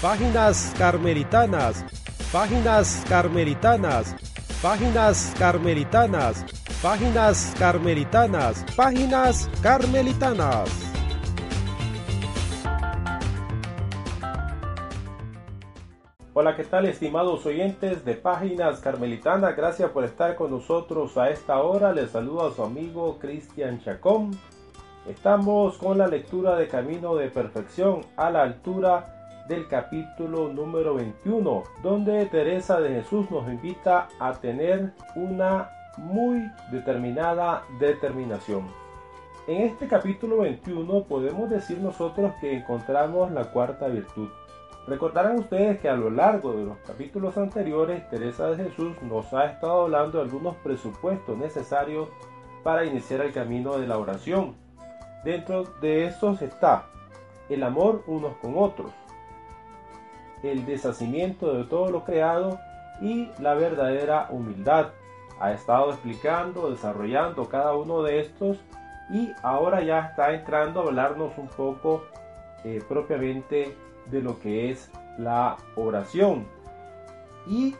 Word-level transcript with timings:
Páginas 0.00 0.72
carmelitanas, 0.78 1.84
páginas 2.32 3.04
carmelitanas, 3.08 4.14
páginas 4.62 5.34
carmelitanas, 5.36 6.46
páginas 6.80 7.52
carmelitanas, 7.58 8.64
páginas 8.76 9.50
carmelitanas. 9.60 10.70
Hola, 16.32 16.54
¿qué 16.54 16.62
tal 16.62 16.86
estimados 16.86 17.44
oyentes 17.44 18.04
de 18.04 18.14
Páginas 18.14 18.78
Carmelitanas? 18.78 19.56
Gracias 19.56 19.90
por 19.90 20.04
estar 20.04 20.36
con 20.36 20.52
nosotros 20.52 21.18
a 21.18 21.30
esta 21.30 21.60
hora. 21.60 21.92
Les 21.92 22.12
saludo 22.12 22.46
a 22.46 22.54
su 22.54 22.62
amigo 22.62 23.18
Cristian 23.18 23.82
Chacón. 23.82 24.30
Estamos 25.08 25.76
con 25.76 25.98
la 25.98 26.06
lectura 26.06 26.54
de 26.54 26.68
Camino 26.68 27.16
de 27.16 27.30
Perfección 27.30 28.02
a 28.16 28.30
la 28.30 28.42
altura 28.42 29.17
del 29.48 29.66
capítulo 29.66 30.52
número 30.52 30.94
21, 30.94 31.64
donde 31.82 32.26
Teresa 32.26 32.80
de 32.80 32.90
Jesús 32.90 33.30
nos 33.30 33.48
invita 33.48 34.08
a 34.20 34.34
tener 34.34 34.92
una 35.16 35.70
muy 35.96 36.50
determinada 36.70 37.64
determinación. 37.80 38.66
En 39.46 39.62
este 39.62 39.88
capítulo 39.88 40.38
21 40.38 41.04
podemos 41.04 41.48
decir 41.48 41.78
nosotros 41.78 42.32
que 42.40 42.58
encontramos 42.58 43.30
la 43.32 43.50
cuarta 43.50 43.88
virtud. 43.88 44.28
Recordarán 44.86 45.38
ustedes 45.38 45.80
que 45.80 45.88
a 45.88 45.96
lo 45.96 46.10
largo 46.10 46.52
de 46.52 46.64
los 46.64 46.76
capítulos 46.86 47.36
anteriores 47.38 48.08
Teresa 48.10 48.50
de 48.50 48.64
Jesús 48.64 49.00
nos 49.02 49.32
ha 49.32 49.46
estado 49.46 49.82
hablando 49.82 50.18
de 50.18 50.24
algunos 50.24 50.56
presupuestos 50.56 51.36
necesarios 51.38 52.08
para 52.62 52.84
iniciar 52.84 53.22
el 53.22 53.32
camino 53.32 53.78
de 53.78 53.86
la 53.86 53.96
oración. 53.96 54.54
Dentro 55.24 55.64
de 55.80 56.06
estos 56.06 56.42
está 56.42 56.86
el 57.48 57.62
amor 57.62 58.02
unos 58.06 58.36
con 58.36 58.54
otros, 58.58 58.92
el 60.42 60.66
deshacimiento 60.66 61.54
de 61.54 61.64
todo 61.64 61.90
lo 61.90 62.04
creado 62.04 62.58
y 63.00 63.30
la 63.40 63.54
verdadera 63.54 64.28
humildad. 64.30 64.88
Ha 65.40 65.52
estado 65.52 65.90
explicando, 65.92 66.70
desarrollando 66.70 67.48
cada 67.48 67.74
uno 67.74 68.02
de 68.02 68.20
estos 68.20 68.58
y 69.10 69.32
ahora 69.42 69.82
ya 69.82 70.00
está 70.00 70.34
entrando 70.34 70.80
a 70.80 70.84
hablarnos 70.84 71.38
un 71.38 71.48
poco 71.48 72.04
eh, 72.64 72.82
propiamente 72.88 73.76
de 74.06 74.20
lo 74.20 74.38
que 74.40 74.70
es 74.70 74.90
la 75.18 75.56
oración. 75.76 76.46
Y 77.46 77.74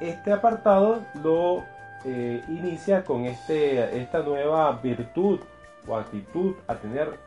este 0.00 0.32
apartado 0.32 1.02
lo 1.22 1.64
eh, 2.04 2.42
inicia 2.48 3.04
con 3.04 3.24
este, 3.26 4.00
esta 4.00 4.20
nueva 4.20 4.72
virtud 4.82 5.40
o 5.86 5.96
actitud 5.96 6.54
a 6.66 6.76
tener 6.76 7.18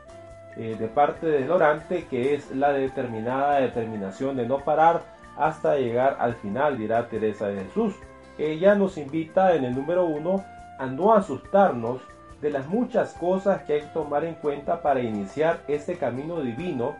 eh, 0.56 0.76
de 0.78 0.88
parte 0.88 1.26
del 1.26 1.50
orante, 1.50 2.06
que 2.06 2.34
es 2.34 2.50
la 2.50 2.72
determinada 2.72 3.60
determinación 3.60 4.36
de 4.36 4.46
no 4.46 4.58
parar 4.58 5.02
hasta 5.36 5.76
llegar 5.76 6.16
al 6.20 6.34
final, 6.34 6.76
dirá 6.76 7.08
Teresa 7.08 7.48
de 7.48 7.64
Jesús. 7.64 7.94
Ella 8.38 8.74
nos 8.74 8.98
invita 8.98 9.54
en 9.54 9.64
el 9.64 9.74
número 9.74 10.04
uno 10.04 10.44
a 10.78 10.86
no 10.86 11.14
asustarnos 11.14 12.00
de 12.40 12.50
las 12.50 12.66
muchas 12.66 13.14
cosas 13.14 13.62
que 13.62 13.74
hay 13.74 13.80
que 13.80 13.86
tomar 13.88 14.24
en 14.24 14.34
cuenta 14.34 14.82
para 14.82 15.00
iniciar 15.00 15.60
este 15.68 15.96
camino 15.96 16.40
divino 16.40 16.96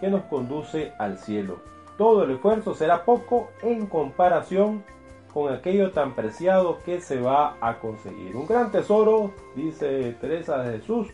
que 0.00 0.08
nos 0.08 0.22
conduce 0.24 0.92
al 0.98 1.18
cielo. 1.18 1.60
Todo 1.96 2.24
el 2.24 2.32
esfuerzo 2.32 2.74
será 2.74 3.04
poco 3.04 3.50
en 3.62 3.86
comparación 3.86 4.84
con 5.32 5.52
aquello 5.52 5.92
tan 5.92 6.14
preciado 6.14 6.78
que 6.84 7.00
se 7.00 7.20
va 7.20 7.56
a 7.60 7.78
conseguir. 7.78 8.36
Un 8.36 8.46
gran 8.46 8.70
tesoro, 8.70 9.32
dice 9.56 10.14
Teresa 10.20 10.58
de 10.58 10.78
Jesús, 10.78 11.08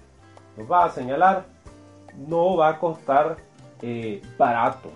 nos 0.57 0.71
va 0.71 0.87
a 0.87 0.91
señalar 0.91 1.47
no 2.27 2.57
va 2.57 2.71
a 2.71 2.79
costar 2.79 3.37
eh, 3.83 4.21
barato, 4.37 4.91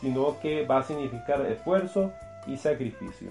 sino 0.00 0.38
que 0.40 0.64
va 0.64 0.78
a 0.78 0.82
significar 0.82 1.44
esfuerzo 1.46 2.12
y 2.46 2.56
sacrificio. 2.56 3.30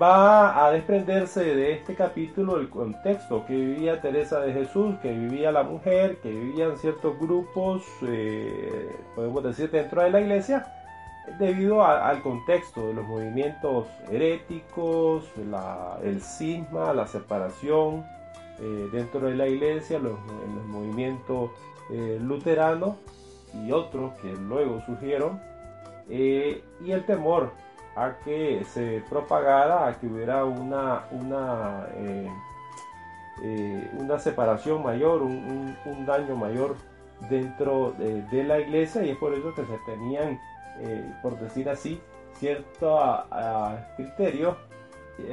Va 0.00 0.64
a 0.64 0.70
desprenderse 0.70 1.44
de 1.44 1.72
este 1.72 1.94
capítulo 1.94 2.56
el 2.56 2.70
contexto 2.70 3.44
que 3.46 3.54
vivía 3.54 4.00
Teresa 4.00 4.40
de 4.40 4.52
Jesús, 4.52 4.96
que 5.02 5.12
vivía 5.12 5.52
la 5.52 5.64
mujer, 5.64 6.18
que 6.22 6.30
vivían 6.30 6.78
ciertos 6.78 7.18
grupos, 7.18 7.82
eh, 8.02 8.96
podemos 9.14 9.42
decir, 9.44 9.70
dentro 9.70 10.02
de 10.02 10.10
la 10.10 10.20
iglesia, 10.20 10.66
debido 11.38 11.84
al 11.84 12.22
contexto 12.22 12.88
de 12.88 12.94
los 12.94 13.06
movimientos 13.06 13.86
heréticos, 14.10 15.24
el 16.02 16.20
cisma, 16.20 16.92
la 16.94 17.06
separación 17.06 18.04
eh, 18.60 18.88
dentro 18.92 19.28
de 19.28 19.36
la 19.36 19.46
iglesia, 19.46 19.98
los, 19.98 20.18
los 20.54 20.66
movimientos 20.66 21.50
eh, 21.94 22.18
luterano 22.22 22.96
y 23.52 23.70
otros 23.70 24.14
que 24.22 24.32
luego 24.32 24.80
surgieron, 24.86 25.38
eh, 26.08 26.64
y 26.82 26.90
el 26.90 27.04
temor 27.04 27.50
a 27.96 28.14
que 28.24 28.64
se 28.64 29.04
propagara, 29.10 29.86
a 29.86 30.00
que 30.00 30.06
hubiera 30.06 30.46
una, 30.46 31.04
una, 31.10 31.86
eh, 31.94 32.30
una 33.98 34.18
separación 34.18 34.82
mayor, 34.82 35.20
un, 35.20 35.76
daño 36.06 36.34
mayor 36.34 36.76
dentro 37.28 37.92
de, 37.98 38.42
la 38.44 38.58
iglesia, 38.60 39.04
y 39.04 39.10
es 39.10 39.18
por 39.18 39.34
eso 39.34 39.54
que 39.54 39.66
se 39.66 39.78
tenían, 39.84 40.40
por 41.22 41.38
decir 41.38 41.68
así, 41.68 42.00
ciertos 42.38 43.00
criterios 43.96 44.56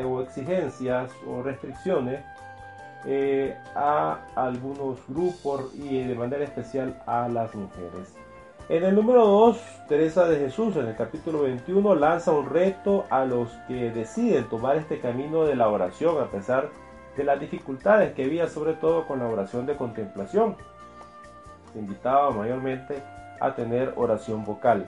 o 0.06 0.22
exigencias 0.22 1.10
o 1.26 1.42
restricciones 1.42 2.22
eh, 3.06 3.58
a 3.76 4.20
algunos 4.36 5.00
grupos 5.08 5.74
y 5.76 6.04
de 6.04 6.16
manera 6.16 6.44
especial 6.44 7.02
a 7.06 7.28
las 7.30 7.56
mujeres. 7.56 8.16
En 8.68 8.84
el 8.84 8.94
número 8.94 9.26
2, 9.26 9.58
Teresa 9.88 10.28
de 10.28 10.38
Jesús, 10.38 10.76
en 10.76 10.88
el 10.88 10.96
capítulo 10.96 11.42
21, 11.42 11.96
lanza 11.96 12.32
un 12.32 12.48
reto 12.50 13.06
a 13.10 13.26
los 13.26 13.50
que 13.68 13.90
deciden 13.90 14.48
tomar 14.48 14.76
este 14.76 15.00
camino 15.00 15.46
de 15.46 15.56
la 15.56 15.70
oración 15.70 16.22
a 16.22 16.28
pesar 16.28 16.70
de 17.18 17.24
las 17.24 17.40
dificultades 17.40 18.14
que 18.14 18.26
había 18.26 18.48
sobre 18.48 18.74
todo 18.74 19.08
con 19.08 19.20
la 19.20 19.28
oración 19.28 19.66
de 19.66 19.76
contemplación. 19.76 20.56
Se 21.74 21.80
invitaba 21.80 22.30
mayormente 22.30 23.02
a 23.40 23.56
tener 23.56 23.94
oración 23.96 24.46
vocal. 24.46 24.88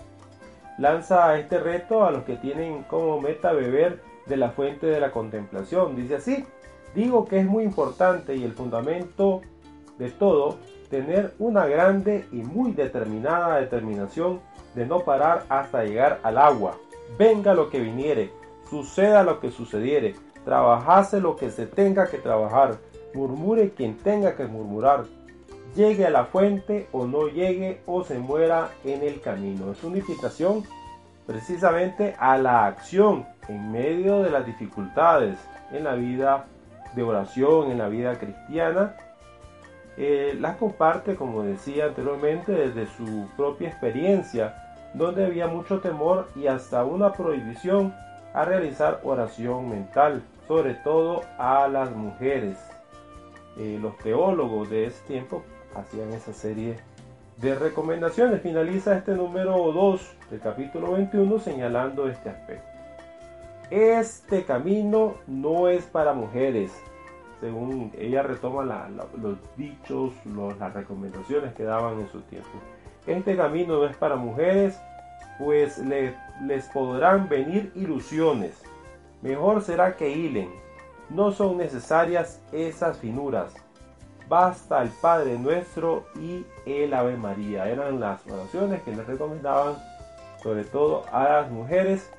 Lanza 0.78 1.38
este 1.40 1.60
reto 1.60 2.06
a 2.06 2.12
los 2.12 2.24
que 2.24 2.36
tienen 2.36 2.84
como 2.84 3.20
meta 3.20 3.52
beber 3.52 4.02
de 4.28 4.38
la 4.38 4.52
fuente 4.52 4.86
de 4.86 5.00
la 5.00 5.12
contemplación. 5.12 5.96
Dice 5.96 6.16
así, 6.16 6.46
Digo 6.96 7.26
que 7.26 7.40
es 7.40 7.46
muy 7.46 7.64
importante 7.64 8.36
y 8.36 8.44
el 8.44 8.54
fundamento 8.54 9.42
de 9.98 10.10
todo 10.10 10.58
tener 10.90 11.34
una 11.40 11.66
grande 11.66 12.26
y 12.32 12.38
muy 12.38 12.74
determinada 12.74 13.60
determinación 13.60 14.42
de 14.76 14.86
no 14.86 15.00
parar 15.00 15.46
hasta 15.48 15.84
llegar 15.84 16.20
al 16.24 16.38
agua. 16.38 16.78
Venga 17.18 17.54
lo 17.54 17.70
que 17.70 17.80
viniere, 17.80 18.32
suceda 18.70 19.24
lo 19.24 19.40
que 19.40 19.52
sucediere, 19.52 20.16
trabajase 20.44 21.22
lo 21.22 21.36
que 21.36 21.50
se 21.50 21.66
tenga 21.66 22.08
que 22.08 22.18
trabajar, 22.18 22.78
murmure 23.14 23.72
quien 23.72 23.98
tenga 23.98 24.36
que 24.36 24.46
murmurar, 24.46 25.06
llegue 25.76 26.06
a 26.06 26.10
la 26.10 26.26
fuente 26.26 26.88
o 26.92 27.06
no 27.06 27.28
llegue 27.28 27.82
o 27.86 28.04
se 28.04 28.20
muera 28.20 28.70
en 28.84 29.02
el 29.04 29.22
camino. 29.22 29.72
Es 29.72 29.84
una 29.84 29.98
invitación 29.98 30.64
precisamente 31.26 32.16
a 32.20 32.38
la 32.38 32.66
acción 32.66 33.26
en 33.48 33.72
medio 33.72 34.22
de 34.22 34.30
las 34.30 34.46
dificultades 34.46 35.38
en 35.72 35.86
la 35.86 35.96
vida 35.96 36.48
de 36.96 37.04
oración 37.04 37.72
en 37.72 37.78
la 37.78 37.88
vida 37.88 38.18
cristiana, 38.18 38.96
eh, 39.98 40.36
las 40.40 40.58
comparte, 40.58 41.16
como 41.16 41.44
decía 41.44 41.86
anteriormente, 41.86 42.52
desde 42.52 42.88
su 42.88 43.28
propia 43.36 43.70
experiencia, 43.70 44.56
donde 44.94 45.26
había 45.26 45.48
mucho 45.48 45.80
temor 45.80 46.28
y 46.36 46.48
hasta 46.48 46.84
una 46.84 47.14
prohibición 47.14 47.94
a 48.34 48.46
realizar 48.46 49.02
oración 49.04 49.70
mental, 49.70 50.24
sobre 50.48 50.76
todo 50.76 51.22
a 51.38 51.68
las 51.68 51.92
mujeres. 51.92 52.58
Eh, 53.58 53.78
los 53.82 53.98
teólogos 53.98 54.70
de 54.70 54.86
ese 54.88 55.04
tiempo 55.06 55.44
hacían 55.76 56.12
esa 56.14 56.34
serie 56.34 56.78
de 57.38 57.56
recomendaciones. 57.56 58.42
Finaliza 58.42 58.98
este 58.98 59.14
número 59.14 59.72
2 59.72 60.16
del 60.32 60.40
capítulo 60.40 60.94
21 60.94 61.40
señalando 61.40 62.08
este 62.08 62.30
aspecto. 62.30 62.71
Este 63.72 64.44
camino 64.44 65.16
no 65.28 65.70
es 65.70 65.86
para 65.86 66.12
mujeres, 66.12 66.74
según 67.40 67.94
ella 67.98 68.22
retoma 68.22 68.90
los 69.18 69.38
dichos, 69.56 70.12
las 70.60 70.74
recomendaciones 70.74 71.54
que 71.54 71.64
daban 71.64 72.02
en 72.02 72.10
su 72.10 72.20
tiempo. 72.24 72.50
Este 73.08 73.38
camino 73.38 73.78
no 73.78 73.86
es 73.86 73.96
para 73.96 74.18
mujeres, 74.18 74.78
pues 75.40 75.78
les 75.80 76.66
podrán 76.74 77.30
venir 77.30 77.72
ilusiones. 77.74 78.62
Mejor 79.22 79.62
será 79.62 79.96
que 79.96 80.10
hilen. 80.10 80.50
No 81.10 81.32
son 81.32 81.58
necesarias 81.58 82.42
esas 82.52 82.98
finuras. 82.98 83.54
Basta 84.28 84.82
el 84.82 84.90
Padre 85.02 85.40
Nuestro 85.40 86.06
y 86.20 86.46
el 86.66 86.94
Ave 86.94 87.16
María. 87.16 87.70
Eran 87.70 88.02
las 88.02 88.26
oraciones 88.28 88.82
que 88.84 88.94
les 88.94 89.08
recomendaban, 89.08 89.76
sobre 90.44 90.66
todo 90.66 91.06
a 91.14 91.24
las 91.24 91.52
mujeres, 91.52 92.12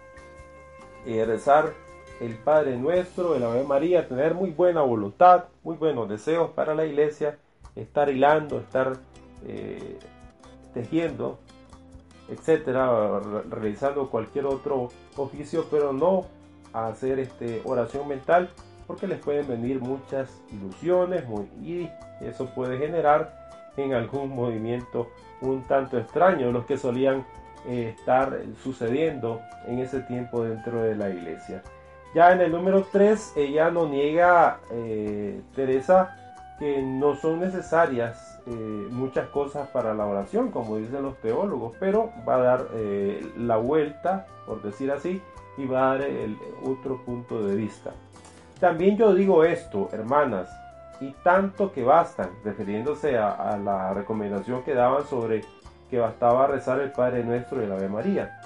eh, 1.06 1.24
rezar 1.24 1.72
el 2.20 2.34
Padre 2.36 2.76
Nuestro, 2.76 3.34
el 3.34 3.42
Ave 3.42 3.64
María, 3.64 4.08
tener 4.08 4.34
muy 4.34 4.50
buena 4.50 4.82
voluntad, 4.82 5.44
muy 5.64 5.76
buenos 5.76 6.08
deseos 6.08 6.50
para 6.50 6.74
la 6.74 6.86
iglesia, 6.86 7.38
estar 7.74 8.08
hilando, 8.08 8.58
estar 8.58 8.98
eh, 9.46 9.98
tejiendo 10.74 11.38
etcétera, 12.28 13.20
realizando 13.50 14.08
cualquier 14.08 14.46
otro 14.46 14.88
oficio, 15.16 15.66
pero 15.70 15.92
no 15.92 16.26
hacer 16.72 17.18
este, 17.18 17.60
oración 17.64 18.08
mental 18.08 18.48
porque 18.86 19.06
les 19.06 19.18
pueden 19.18 19.46
venir 19.46 19.80
muchas 19.80 20.42
ilusiones 20.50 21.24
y 21.62 21.88
eso 22.20 22.46
puede 22.54 22.78
generar 22.78 23.50
en 23.76 23.92
algún 23.94 24.30
movimiento 24.30 25.08
un 25.40 25.62
tanto 25.64 25.98
extraño, 25.98 26.52
los 26.52 26.64
que 26.66 26.76
solían 26.76 27.24
eh, 27.66 27.94
estar 27.96 28.38
sucediendo 28.62 29.40
en 29.66 29.78
ese 29.78 30.00
tiempo 30.00 30.44
dentro 30.44 30.82
de 30.82 30.96
la 30.96 31.10
iglesia. 31.10 31.62
Ya 32.14 32.32
en 32.32 32.40
el 32.40 32.52
número 32.52 32.86
3, 32.92 33.34
ella 33.36 33.70
no 33.70 33.88
niega, 33.88 34.60
eh, 34.70 35.40
Teresa, 35.54 36.16
que 36.58 36.82
no 36.82 37.16
son 37.16 37.40
necesarias 37.40 38.40
eh, 38.46 38.50
muchas 38.90 39.28
cosas 39.28 39.68
para 39.68 39.94
la 39.94 40.06
oración, 40.06 40.50
como 40.50 40.76
dicen 40.76 41.02
los 41.02 41.16
teólogos, 41.18 41.74
pero 41.80 42.12
va 42.28 42.34
a 42.34 42.38
dar 42.38 42.66
la 43.38 43.56
vuelta, 43.56 44.26
por 44.46 44.62
decir 44.62 44.90
así, 44.90 45.22
y 45.56 45.66
va 45.66 45.92
a 45.92 45.98
dar 45.98 46.02
el 46.02 46.36
otro 46.64 47.02
punto 47.04 47.42
de 47.46 47.56
vista. 47.56 47.92
También 48.60 48.96
yo 48.96 49.14
digo 49.14 49.42
esto, 49.44 49.88
hermanas, 49.92 50.48
y 51.02 51.12
tanto 51.24 51.72
que 51.72 51.82
bastan, 51.82 52.30
refiriéndose 52.44 53.18
a, 53.18 53.58
la 53.58 53.92
recomendación 53.92 54.62
que 54.62 54.74
daban 54.74 55.04
sobre 55.04 55.44
que 55.92 55.98
bastaba 55.98 56.46
rezar 56.46 56.80
el 56.80 56.90
Padre 56.90 57.22
Nuestro 57.22 57.60
y 57.60 57.66
el 57.66 57.72
Ave 57.72 57.86
María. 57.86 58.40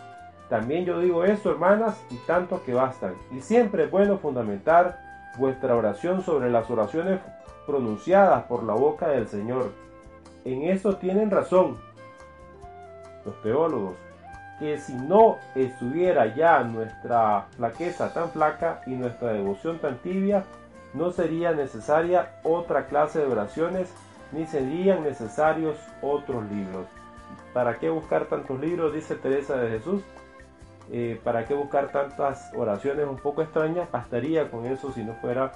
También 0.48 0.84
yo 0.84 0.98
digo 0.98 1.22
esto, 1.22 1.52
hermanas, 1.52 1.96
y 2.10 2.16
tanto 2.26 2.64
que 2.64 2.74
bastan. 2.74 3.14
Y 3.30 3.40
siempre 3.40 3.84
es 3.84 3.90
bueno 3.92 4.18
fundamentar 4.18 4.98
vuestra 5.38 5.76
oración 5.76 6.22
sobre 6.22 6.50
las 6.50 6.68
oraciones 6.68 7.20
pronunciadas 7.64 8.42
por 8.46 8.64
la 8.64 8.74
boca 8.74 9.06
del 9.06 9.28
Señor. 9.28 9.70
En 10.44 10.64
eso 10.64 10.96
tienen 10.96 11.30
razón 11.30 11.78
los 13.24 13.40
teólogos, 13.42 13.94
que 14.58 14.78
si 14.78 14.94
no 14.94 15.36
estuviera 15.54 16.34
ya 16.34 16.64
nuestra 16.64 17.46
flaqueza 17.56 18.12
tan 18.12 18.30
flaca 18.30 18.80
y 18.86 18.90
nuestra 18.90 19.34
devoción 19.34 19.78
tan 19.78 19.98
tibia, 19.98 20.42
no 20.94 21.12
sería 21.12 21.52
necesaria 21.52 22.40
otra 22.42 22.86
clase 22.86 23.20
de 23.20 23.26
oraciones 23.26 23.94
ni 24.32 24.46
serían 24.46 25.04
necesarios 25.04 25.76
otros 26.02 26.44
libros. 26.50 26.86
¿Para 27.56 27.78
qué 27.78 27.88
buscar 27.88 28.26
tantos 28.26 28.60
libros? 28.60 28.92
Dice 28.92 29.14
Teresa 29.14 29.56
de 29.56 29.70
Jesús. 29.70 30.02
Eh, 30.92 31.18
¿Para 31.24 31.46
qué 31.46 31.54
buscar 31.54 31.90
tantas 31.90 32.52
oraciones 32.54 33.08
un 33.08 33.16
poco 33.16 33.40
extrañas? 33.40 33.90
Bastaría 33.90 34.50
con 34.50 34.66
eso 34.66 34.92
si 34.92 35.02
no 35.02 35.14
fuera 35.14 35.50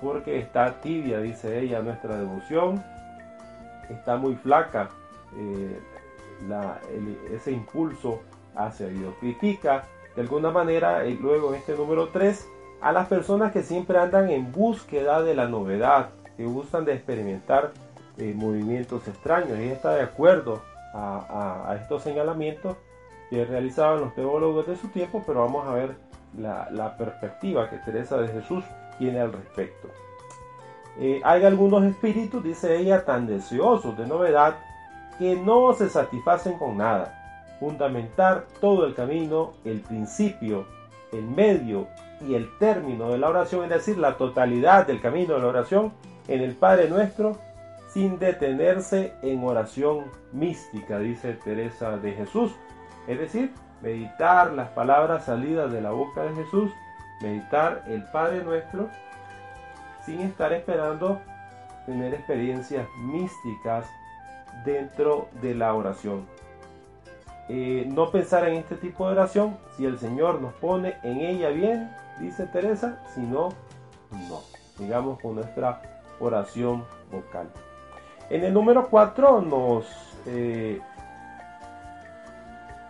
porque 0.00 0.38
está 0.38 0.80
tibia, 0.80 1.20
dice 1.20 1.60
ella, 1.60 1.82
nuestra 1.82 2.16
devoción. 2.16 2.82
Está 3.90 4.16
muy 4.16 4.34
flaca 4.36 4.88
eh, 5.36 5.78
ese 7.30 7.52
impulso 7.52 8.22
hacia 8.54 8.86
Dios. 8.86 9.14
Critica 9.20 9.84
de 10.14 10.22
alguna 10.22 10.50
manera, 10.50 11.04
y 11.04 11.18
luego 11.18 11.50
en 11.50 11.56
este 11.56 11.74
número 11.74 12.08
3, 12.08 12.48
a 12.80 12.92
las 12.92 13.08
personas 13.08 13.52
que 13.52 13.62
siempre 13.62 13.98
andan 13.98 14.30
en 14.30 14.52
búsqueda 14.52 15.20
de 15.20 15.34
la 15.34 15.46
novedad, 15.46 16.08
que 16.38 16.46
gustan 16.46 16.86
de 16.86 16.94
experimentar 16.94 17.72
eh, 18.16 18.32
movimientos 18.34 19.06
extraños. 19.06 19.58
Y 19.58 19.64
está 19.64 19.96
de 19.96 20.00
acuerdo 20.00 20.62
a, 20.96 21.76
estos 21.80 22.02
señalamientos 22.02 22.76
que 23.30 23.44
realizaban 23.44 24.00
los 24.00 24.14
teólogos 24.14 24.66
de 24.66 24.76
su 24.76 24.88
tiempo, 24.88 25.22
pero 25.26 25.40
vamos 25.40 25.66
a 25.66 25.72
ver 25.72 25.96
la, 26.38 26.96
perspectiva 26.96 27.68
que 27.68 27.78
Teresa 27.78 28.18
de 28.18 28.28
Jesús 28.28 28.64
tiene 28.98 29.20
al 29.20 29.32
respecto. 29.32 29.88
Eh, 30.98 31.20
hay 31.24 31.44
algunos 31.44 31.84
espíritus, 31.84 32.42
dice 32.42 32.76
ella, 32.76 33.04
tan 33.04 33.26
deseosos 33.26 33.96
de 33.98 34.06
novedad 34.06 34.56
que 35.18 35.36
no 35.36 35.72
se 35.74 35.88
satisfacen 35.88 36.58
con 36.58 36.78
nada. 36.78 37.56
Fundamentar 37.60 38.46
todo 38.60 38.86
el 38.86 38.94
camino, 38.94 39.52
el 39.64 39.80
principio, 39.80 40.66
el 41.12 41.24
medio 41.24 41.88
y 42.26 42.34
el 42.34 42.48
término 42.58 43.10
de 43.10 43.18
la 43.18 43.28
oración, 43.28 43.64
es 43.64 43.70
decir, 43.70 43.98
la 43.98 44.16
totalidad 44.16 44.86
del 44.86 45.00
camino 45.00 45.34
de 45.34 45.40
la 45.40 45.46
oración 45.48 45.92
en 46.28 46.40
el 46.40 46.54
Padre 46.54 46.88
Nuestro, 46.88 47.36
sin 47.96 48.18
detenerse 48.18 49.14
en 49.22 49.42
oración 49.42 50.12
mística, 50.30 50.98
dice 50.98 51.32
Teresa 51.32 51.96
de 51.96 52.12
Jesús. 52.12 52.54
Es 53.08 53.18
decir, 53.18 53.54
meditar 53.80 54.52
las 54.52 54.68
palabras 54.72 55.24
salidas 55.24 55.72
de 55.72 55.80
la 55.80 55.92
boca 55.92 56.24
de 56.24 56.34
Jesús, 56.34 56.70
meditar 57.22 57.84
el 57.86 58.04
Padre 58.12 58.44
Nuestro, 58.44 58.90
sin 60.04 60.20
estar 60.20 60.52
esperando 60.52 61.22
tener 61.86 62.12
experiencias 62.12 62.86
místicas 62.98 63.86
dentro 64.66 65.30
de 65.40 65.54
la 65.54 65.72
oración. 65.72 66.26
Eh, 67.48 67.86
no 67.88 68.10
pensar 68.10 68.46
en 68.46 68.56
este 68.56 68.74
tipo 68.74 69.06
de 69.06 69.12
oración 69.12 69.56
si 69.78 69.86
el 69.86 69.98
Señor 69.98 70.42
nos 70.42 70.52
pone 70.56 70.98
en 71.02 71.22
ella 71.22 71.48
bien 71.48 71.90
dice 72.20 72.44
Teresa, 72.44 73.02
sino 73.14 73.54
no. 74.10 74.42
Digamos 74.78 75.18
con 75.18 75.36
nuestra 75.36 75.80
oración 76.20 76.84
vocal. 77.10 77.48
En 78.30 78.44
el 78.44 78.52
número 78.52 78.88
4 78.88 79.40
nos 79.42 79.86
eh, 80.26 80.80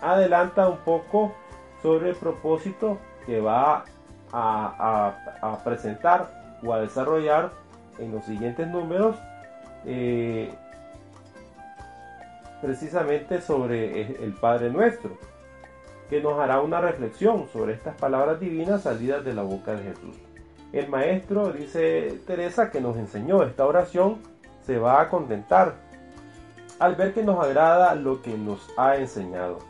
adelanta 0.01 0.69
un 0.69 0.79
poco 0.79 1.35
sobre 1.83 2.11
el 2.11 2.17
propósito 2.17 2.99
que 3.27 3.41
va 3.41 3.85
a, 4.33 5.59
presentar 5.65 6.59
o 6.65 6.73
a 6.73 6.81
desarrollar 6.81 7.53
en 7.99 8.13
los 8.13 8.25
siguientes 8.25 8.67
números 8.69 9.17
eh, 9.85 10.53
precisamente 12.61 13.41
sobre 13.41 14.23
el 14.23 14.33
Padre 14.35 14.71
Nuestro 14.71 15.17
que 16.09 16.21
nos 16.21 16.39
hará 16.39 16.61
una 16.61 16.81
reflexión 16.81 17.49
sobre 17.53 17.75
estas 17.75 17.97
palabras 17.97 18.39
divinas 18.41 18.83
salidas 18.83 19.25
de 19.25 19.35
la 19.35 19.43
boca 19.43 19.73
de 19.73 19.83
Jesús. 19.85 20.17
El 20.73 20.89
maestro, 20.89 21.53
dice 21.53 22.21
Teresa, 22.27 22.71
que 22.71 22.81
nos 22.81 22.97
enseñó 22.97 23.43
esta 23.43 23.67
oración, 23.67 24.19
se 24.67 24.79
va 24.79 25.01
a 25.01 25.09
contentar 25.09 25.75
al 26.79 26.97
ver 26.97 27.15
que 27.15 27.23
nos 27.23 27.43
agrada 27.43 27.95
lo 27.95 28.21
que 28.21 28.37
nos 28.37 28.69
ha 28.77 28.97
enseñado. 28.97 29.61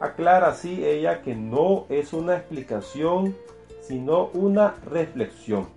Aclara 0.00 0.48
así 0.48 0.84
ella 0.84 1.22
que 1.22 1.34
no 1.34 1.86
es 1.88 2.12
una 2.12 2.36
explicación, 2.36 3.36
sino 3.82 4.26
una 4.34 4.74
reflexión. 4.90 5.68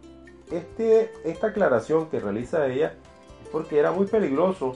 Este, 0.51 1.11
esta 1.23 1.47
aclaración 1.47 2.09
que 2.09 2.19
realiza 2.19 2.67
ella 2.67 2.93
es 3.43 3.49
porque 3.49 3.79
era 3.79 3.91
muy 3.91 4.05
peligroso 4.05 4.75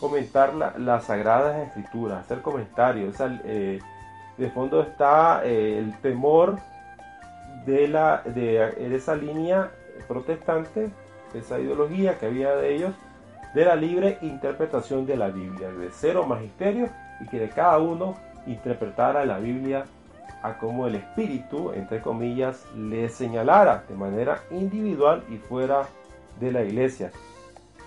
comentar 0.00 0.54
las 0.54 1.04
sagradas 1.04 1.66
escrituras, 1.66 2.24
hacer 2.24 2.42
comentarios, 2.42 3.16
eh, 3.44 3.80
de 4.36 4.50
fondo 4.50 4.82
está 4.82 5.42
eh, 5.44 5.78
el 5.78 5.98
temor 6.00 6.58
de, 7.64 7.88
la, 7.88 8.22
de, 8.24 8.94
esa 8.94 9.14
línea 9.14 9.70
protestante, 10.06 10.90
esa 11.32 11.58
ideología 11.58 12.18
que 12.18 12.26
había 12.26 12.54
de 12.56 12.74
ellos, 12.74 12.94
de 13.54 13.64
la 13.64 13.76
libre 13.76 14.18
interpretación 14.22 15.06
de 15.06 15.16
la 15.16 15.28
Biblia, 15.28 15.70
de 15.70 15.90
cero 15.90 16.26
magisterio 16.26 16.88
y 17.20 17.28
que 17.28 17.38
de 17.38 17.48
cada 17.48 17.78
uno 17.78 18.16
interpretara 18.46 19.24
la 19.24 19.38
Biblia 19.38 19.84
a 20.42 20.58
como 20.58 20.86
el 20.86 20.96
Espíritu, 20.96 21.72
entre 21.72 22.02
comillas, 22.02 22.66
le 22.76 23.08
señalara 23.08 23.84
de 23.88 23.94
manera 23.94 24.42
individual 24.50 25.22
y 25.30 25.36
fuera 25.38 25.86
de 26.38 26.52
la 26.52 26.62
iglesia. 26.62 27.12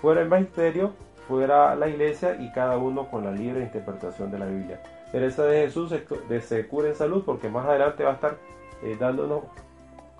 Fuera 0.00 0.22
el 0.22 0.28
magisterio, 0.28 0.92
fuera 1.28 1.74
la 1.76 1.88
iglesia 1.88 2.36
y 2.40 2.50
cada 2.50 2.78
uno 2.78 3.08
con 3.10 3.24
la 3.24 3.30
libre 3.30 3.62
interpretación 3.62 4.30
de 4.30 4.38
la 4.38 4.46
Biblia. 4.46 4.80
Teresa 5.12 5.44
de 5.44 5.66
Jesús 5.66 5.92
de 6.28 6.40
Se 6.40 6.66
Cura 6.66 6.88
en 6.88 6.94
Salud, 6.94 7.22
porque 7.24 7.48
más 7.48 7.66
adelante 7.66 8.04
va 8.04 8.10
a 8.10 8.14
estar 8.14 8.36
eh, 8.82 8.96
dándonos 8.98 9.44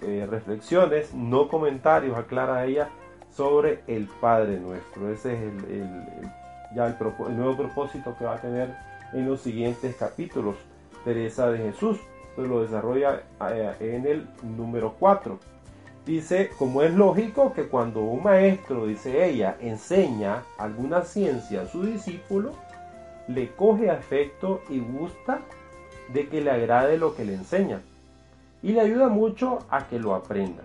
eh, 0.02 0.26
reflexiones, 0.28 1.12
no 1.14 1.48
comentarios, 1.48 2.16
aclara 2.16 2.64
ella, 2.64 2.88
sobre 3.30 3.82
el 3.87 4.08
Padre 4.20 4.58
Nuestro. 4.58 5.11
Ese 5.12 5.35
es 5.35 5.40
el, 5.40 5.92
ya 6.75 6.87
el, 6.87 7.37
nuevo 7.37 7.56
propósito 7.56 8.14
que 8.18 8.25
va 8.25 8.35
a 8.35 8.40
tener 8.40 8.75
en 9.12 9.28
los 9.28 9.40
siguientes 9.40 9.97
capítulos. 9.97 10.56
Teresa 11.04 11.50
de 11.50 11.58
Jesús 11.58 11.99
pues 12.35 12.49
lo 12.49 12.62
desarrolla 12.62 13.23
eh, 13.50 13.75
en 13.80 14.06
el 14.06 14.28
número 14.42 14.94
4. 14.99 15.38
Dice, 16.06 16.50
como 16.58 16.82
es 16.82 16.94
lógico 16.94 17.52
que 17.52 17.68
cuando 17.68 18.00
un 18.00 18.23
maestro, 18.23 18.87
dice 18.87 19.28
ella, 19.28 19.56
enseña 19.61 20.44
alguna 20.56 21.02
ciencia 21.02 21.62
a 21.62 21.66
su 21.66 21.82
discípulo, 21.82 22.52
le 23.26 23.52
coge 23.54 23.90
afecto 23.90 24.62
y 24.68 24.78
gusta 24.78 25.40
de 26.12 26.28
que 26.28 26.40
le 26.40 26.50
agrade 26.50 26.97
lo 26.97 27.14
que 27.14 27.25
le 27.25 27.35
enseña 27.35 27.82
y 28.62 28.73
le 28.73 28.80
ayuda 28.80 29.08
mucho 29.08 29.58
a 29.70 29.87
que 29.87 29.99
lo 29.99 30.14
aprenda. 30.14 30.62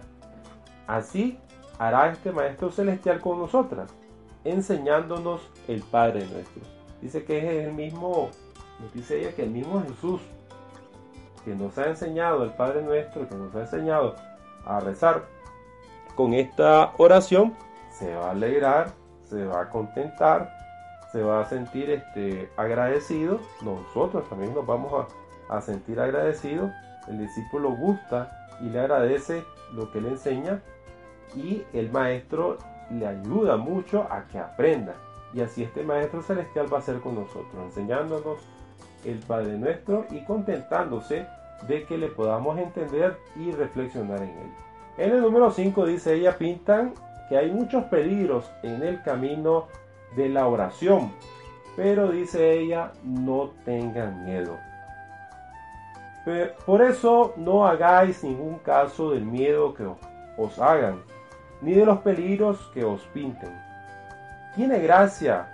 Así 0.88 1.38
hará 1.88 2.12
este 2.12 2.32
Maestro 2.32 2.72
Celestial 2.72 3.20
con 3.20 3.40
nosotras, 3.40 3.92
enseñándonos 4.44 5.42
el 5.68 5.82
Padre 5.82 6.26
nuestro. 6.28 6.62
Dice 7.02 7.24
que 7.26 7.38
es 7.38 7.68
el 7.68 7.74
mismo, 7.74 8.30
nos 8.80 8.94
dice 8.94 9.20
ella 9.20 9.36
que 9.36 9.44
el 9.44 9.52
mismo 9.52 9.82
Jesús 9.82 10.22
que 11.44 11.56
nos 11.56 11.78
ha 11.78 11.88
enseñado 11.88 12.44
el 12.44 12.52
Padre 12.52 12.82
nuestro, 12.82 13.28
que 13.28 13.36
nos 13.36 13.54
ha 13.56 13.62
enseñado 13.62 14.16
a 14.66 14.80
rezar 14.80 15.26
con 16.16 16.34
esta 16.34 16.94
oración, 16.98 17.54
se 17.92 18.16
va 18.16 18.28
a 18.28 18.32
alegrar, 18.32 18.94
se 19.30 19.46
va 19.46 19.64
a 19.64 19.70
contentar 19.70 20.64
se 21.14 21.22
va 21.22 21.42
a 21.42 21.46
sentir 21.46 21.92
este, 21.92 22.50
agradecido, 22.58 23.40
nosotros 23.62 24.28
también 24.30 24.56
nos 24.56 24.66
vamos 24.66 25.06
a, 25.48 25.56
a 25.56 25.62
sentir 25.62 26.00
agradecidos. 26.00 26.72
El 27.08 27.20
discípulo 27.20 27.70
gusta 27.70 28.48
y 28.62 28.70
le 28.70 28.80
agradece 28.80 29.44
lo 29.74 29.92
que 29.92 30.02
le 30.02 30.10
enseña 30.10 30.60
y 31.36 31.64
el 31.74 31.92
maestro 31.92 32.58
le 32.90 33.08
ayuda 33.08 33.58
mucho 33.58 34.08
a 34.10 34.26
que 34.28 34.40
aprenda. 34.40 34.96
Y 35.34 35.42
así 35.42 35.64
este 35.64 35.84
Maestro 35.84 36.22
Celestial 36.22 36.72
va 36.72 36.78
a 36.78 36.82
ser 36.82 37.00
con 37.00 37.16
nosotros, 37.16 37.56
enseñándonos 37.64 38.38
el 39.04 39.18
Padre 39.20 39.58
Nuestro 39.58 40.06
y 40.12 40.24
contentándose 40.26 41.26
de 41.68 41.84
que 41.86 41.98
le 41.98 42.08
podamos 42.08 42.58
entender 42.58 43.18
y 43.36 43.52
reflexionar 43.52 44.22
en 44.22 44.30
él. 44.30 44.52
En 44.98 45.12
el 45.12 45.22
número 45.22 45.50
5 45.50 45.86
dice 45.88 46.14
ella, 46.14 46.38
pintan 46.38 46.94
que 47.30 47.38
hay 47.38 47.52
muchos 47.52 47.86
peligros 47.86 48.50
en 48.62 48.84
el 48.84 49.02
camino 49.02 49.68
de 50.16 50.30
la 50.30 50.48
oración, 50.48 51.12
pero 51.76 52.12
dice 52.12 52.60
ella, 52.60 52.92
no 53.04 53.52
tengan 53.66 54.26
miedo. 54.26 54.58
Por 56.66 56.82
eso 56.82 57.34
no 57.38 57.66
hagáis 57.66 58.24
ningún 58.24 58.60
caso 58.60 59.12
del 59.12 59.26
miedo 59.26 59.74
que 59.74 59.86
os 60.38 60.60
hagan, 60.60 61.02
ni 61.64 61.74
de 61.74 61.86
los 61.86 62.00
peligros 62.00 62.70
que 62.74 62.84
os 62.84 63.02
pinten. 63.14 63.52
Tiene 64.56 64.80
gracia 64.80 65.48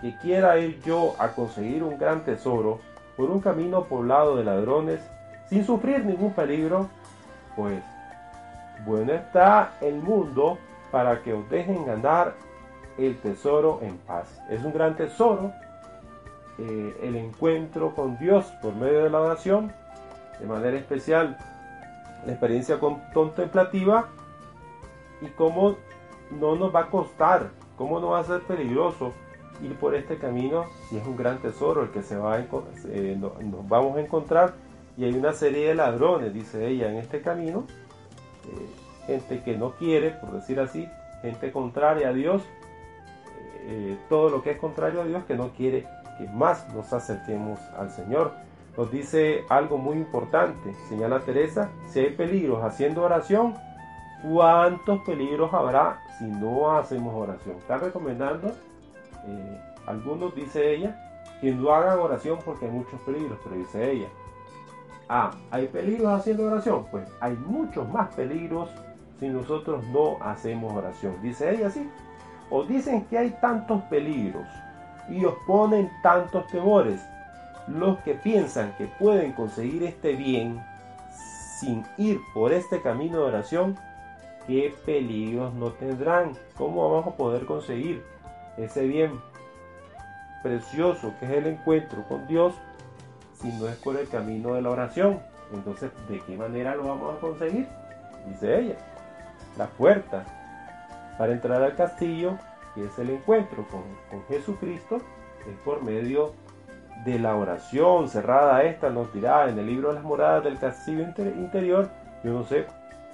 que 0.00 0.16
quiera 0.16 0.58
ir 0.58 0.80
yo 0.82 1.14
a 1.18 1.28
conseguir 1.28 1.82
un 1.82 1.98
gran 1.98 2.24
tesoro 2.24 2.80
por 3.16 3.30
un 3.30 3.40
camino 3.40 3.84
poblado 3.84 4.36
de 4.36 4.44
ladrones 4.44 5.00
sin 5.48 5.64
sufrir 5.64 6.04
ningún 6.04 6.32
peligro, 6.32 6.88
pues 7.54 7.82
bueno 8.86 9.12
está 9.12 9.72
el 9.80 9.96
mundo 9.96 10.58
para 10.90 11.22
que 11.22 11.34
os 11.34 11.48
dejen 11.50 11.84
ganar 11.84 12.34
el 12.96 13.18
tesoro 13.20 13.80
en 13.82 13.98
paz. 13.98 14.40
Es 14.48 14.64
un 14.64 14.72
gran 14.72 14.96
tesoro 14.96 15.52
eh, 16.58 16.96
el 17.02 17.16
encuentro 17.16 17.94
con 17.94 18.18
Dios 18.18 18.46
por 18.62 18.74
medio 18.74 19.04
de 19.04 19.10
la 19.10 19.20
oración, 19.20 19.72
de 20.38 20.46
manera 20.46 20.78
especial 20.78 21.36
la 22.24 22.32
experiencia 22.32 22.78
contemplativa 23.12 24.08
y 25.20 25.26
cómo 25.28 25.76
no 26.30 26.56
nos 26.56 26.74
va 26.74 26.80
a 26.80 26.90
costar, 26.90 27.50
cómo 27.76 28.00
no 28.00 28.10
va 28.10 28.20
a 28.20 28.24
ser 28.24 28.42
peligroso 28.42 29.12
ir 29.62 29.74
por 29.76 29.94
este 29.94 30.16
camino 30.16 30.64
si 30.88 30.96
es 30.96 31.06
un 31.06 31.16
gran 31.16 31.38
tesoro 31.38 31.82
el 31.82 31.90
que 31.90 32.02
se 32.02 32.16
va 32.16 32.34
a, 32.34 32.40
eh, 32.88 33.16
nos 33.18 33.68
vamos 33.68 33.96
a 33.96 34.00
encontrar 34.00 34.54
y 34.96 35.04
hay 35.04 35.14
una 35.14 35.32
serie 35.32 35.68
de 35.68 35.74
ladrones, 35.74 36.32
dice 36.34 36.66
ella, 36.66 36.90
en 36.90 36.98
este 36.98 37.22
camino, 37.22 37.64
eh, 38.44 39.06
gente 39.06 39.42
que 39.42 39.56
no 39.56 39.72
quiere, 39.76 40.10
por 40.10 40.32
decir 40.32 40.60
así, 40.60 40.88
gente 41.22 41.52
contraria 41.52 42.08
a 42.08 42.12
Dios, 42.12 42.42
eh, 43.62 43.96
todo 44.08 44.28
lo 44.30 44.42
que 44.42 44.50
es 44.50 44.58
contrario 44.58 45.02
a 45.02 45.04
Dios, 45.04 45.24
que 45.24 45.36
no 45.36 45.50
quiere 45.50 45.86
que 46.18 46.28
más 46.28 46.68
nos 46.74 46.92
acerquemos 46.92 47.58
al 47.78 47.90
Señor. 47.90 48.32
Nos 48.76 48.90
dice 48.90 49.44
algo 49.48 49.78
muy 49.78 49.96
importante, 49.96 50.74
señala 50.88 51.20
Teresa, 51.20 51.70
si 51.88 52.00
hay 52.00 52.10
peligros 52.10 52.62
haciendo 52.62 53.02
oración, 53.02 53.54
¿cuántos 54.22 55.00
peligros 55.02 55.52
habrá 55.52 56.00
si 56.18 56.24
no 56.24 56.76
hacemos 56.76 57.14
oración? 57.14 57.56
Está 57.56 57.78
recomendando, 57.78 58.48
eh, 59.26 59.60
algunos 59.86 60.34
dice 60.34 60.74
ella, 60.74 60.96
que 61.40 61.52
no 61.52 61.72
hagan 61.72 61.98
oración 61.98 62.38
porque 62.44 62.66
hay 62.66 62.70
muchos 62.70 63.00
peligros, 63.00 63.38
pero 63.42 63.56
dice 63.56 63.90
ella, 63.90 64.08
ah, 65.08 65.30
¿hay 65.50 65.66
peligros 65.68 66.08
haciendo 66.08 66.44
oración? 66.44 66.86
Pues 66.90 67.08
hay 67.20 67.34
muchos 67.34 67.88
más 67.88 68.14
peligros 68.14 68.70
si 69.18 69.28
nosotros 69.28 69.84
no 69.88 70.16
hacemos 70.22 70.72
oración. 70.72 71.20
Dice 71.22 71.54
ella 71.54 71.68
así. 71.68 71.88
O 72.48 72.64
dicen 72.64 73.04
que 73.04 73.18
hay 73.18 73.30
tantos 73.40 73.82
peligros 73.82 74.46
y 75.08 75.24
os 75.24 75.34
ponen 75.46 75.90
tantos 76.02 76.46
temores. 76.48 77.00
Los 77.68 77.98
que 77.98 78.14
piensan 78.14 78.74
que 78.76 78.86
pueden 78.86 79.32
conseguir 79.32 79.84
este 79.84 80.14
bien 80.14 80.60
sin 81.60 81.84
ir 81.98 82.18
por 82.32 82.52
este 82.52 82.80
camino 82.80 83.18
de 83.18 83.24
oración, 83.24 83.78
¿qué 84.50 84.74
peligros 84.84 85.54
no 85.54 85.70
tendrán? 85.70 86.32
¿Cómo 86.58 86.90
vamos 86.90 87.14
a 87.14 87.16
poder 87.16 87.46
conseguir 87.46 88.02
ese 88.56 88.84
bien 88.84 89.20
precioso 90.42 91.14
que 91.20 91.26
es 91.26 91.30
el 91.30 91.46
encuentro 91.46 92.02
con 92.08 92.26
Dios 92.26 92.54
si 93.34 93.46
no 93.52 93.68
es 93.68 93.76
por 93.76 93.96
el 93.96 94.08
camino 94.08 94.54
de 94.54 94.62
la 94.62 94.70
oración? 94.70 95.20
Entonces, 95.54 95.92
¿de 96.08 96.18
qué 96.26 96.36
manera 96.36 96.74
lo 96.74 96.82
vamos 96.82 97.16
a 97.16 97.20
conseguir? 97.20 97.68
Dice 98.26 98.58
ella. 98.58 98.74
La 99.56 99.68
puerta 99.68 100.24
para 101.16 101.32
entrar 101.32 101.62
al 101.62 101.76
castillo, 101.76 102.36
que 102.74 102.86
es 102.86 102.98
el 102.98 103.10
encuentro 103.10 103.64
con, 103.68 103.84
con 104.10 104.26
Jesucristo, 104.26 104.96
es 104.96 105.56
por 105.64 105.80
medio 105.84 106.32
de 107.04 107.20
la 107.20 107.36
oración 107.36 108.08
cerrada 108.08 108.64
esta, 108.64 108.90
nos 108.90 109.14
dirá 109.14 109.48
en 109.48 109.60
el 109.60 109.66
libro 109.66 109.90
de 109.90 109.94
las 109.94 110.04
moradas 110.04 110.42
del 110.42 110.58
castillo 110.58 111.04
interior, 111.04 111.88
yo 112.24 112.32
no 112.32 112.42
sé 112.42 112.66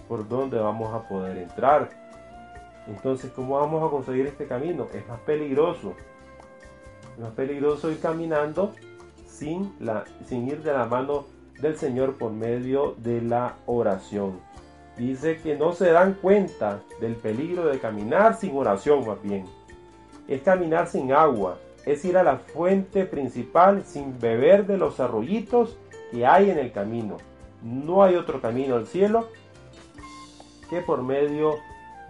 por 0.09 0.29
dónde 0.29 0.59
vamos 0.59 0.95
a 0.95 1.09
poder 1.09 1.37
entrar. 1.39 1.91
Entonces, 2.87 3.31
¿cómo 3.33 3.59
vamos 3.59 3.83
a 3.83 3.91
conseguir 3.91 4.27
este 4.27 4.47
camino? 4.47 4.87
Es 4.95 5.07
más 5.09 5.21
peligroso. 5.21 5.95
Es 7.15 7.19
más 7.19 7.33
peligroso 7.33 7.91
ir 7.91 7.99
caminando 7.99 8.73
sin, 9.27 9.75
la, 9.81 10.05
sin 10.27 10.47
ir 10.49 10.63
de 10.63 10.73
la 10.73 10.87
mano 10.87 11.27
del 11.61 11.77
Señor 11.77 12.15
por 12.15 12.33
medio 12.33 12.95
de 12.99 13.21
la 13.23 13.57
oración. 13.67 14.41
Dice 14.97 15.39
que 15.43 15.57
no 15.57 15.73
se 15.73 15.91
dan 15.93 16.15
cuenta 16.15 16.81
del 17.01 17.17
peligro 17.17 17.67
de 17.67 17.79
caminar 17.79 18.37
sin 18.39 18.57
oración 18.57 19.07
más 19.07 19.21
bien. 19.23 19.45
Es 20.27 20.43
caminar 20.43 20.89
sin 20.89 21.13
agua, 21.13 21.59
es 21.85 22.05
ir 22.05 22.17
a 22.17 22.23
la 22.23 22.39
fuente 22.39 23.05
principal 23.05 23.85
sin 23.85 24.19
beber 24.19 24.67
de 24.67 24.79
los 24.79 24.99
arroyitos 24.99 25.77
que 26.11 26.27
hay 26.27 26.51
en 26.51 26.59
el 26.59 26.73
camino. 26.73 27.19
No 27.63 28.03
hay 28.03 28.15
otro 28.15 28.41
camino 28.41 28.77
al 28.77 28.87
cielo 28.87 29.29
que 30.68 30.80
por 30.80 31.02
medio 31.02 31.56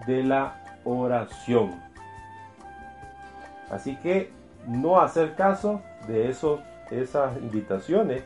de 0.06 0.22
la 0.22 0.62
oración. 0.84 1.80
Así 3.70 3.96
que 3.96 4.30
no 4.66 5.00
hacer 5.00 5.34
caso 5.34 5.80
de 6.06 6.28
esas 6.28 7.36
invitaciones 7.38 8.25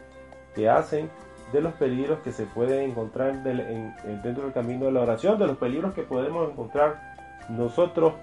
que 0.55 0.69
hacen 0.69 1.11
de 1.53 1.61
los 1.61 1.73
peligros 1.75 2.21
que 2.21 2.33
se 2.33 2.45
pueden 2.45 2.91
encontrar 2.91 3.43
dentro 3.43 4.45
del 4.45 4.53
camino 4.53 4.87
de 4.87 4.93
la 4.93 5.01
oración, 5.01 5.39
de 5.39 5.47
los 5.47 5.57
peligros 5.57 5.95
que 5.95 6.03
podemos 6.03 6.51
encontrar 6.51 7.17
nosotros 7.49 8.15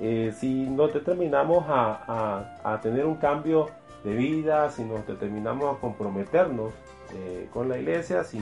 eh, 0.00 0.32
si 0.36 0.66
nos 0.66 0.92
determinamos 0.92 1.64
a, 1.68 2.80
tener 2.82 3.06
un 3.06 3.16
cambio 3.16 3.70
de 4.02 4.14
vida, 4.14 4.70
si 4.70 4.84
nos 4.84 5.06
determinamos 5.06 5.76
a 5.76 5.80
comprometernos 5.80 6.72
eh, 7.14 7.48
con 7.52 7.68
la 7.68 7.78
iglesia, 7.78 8.24
si 8.24 8.38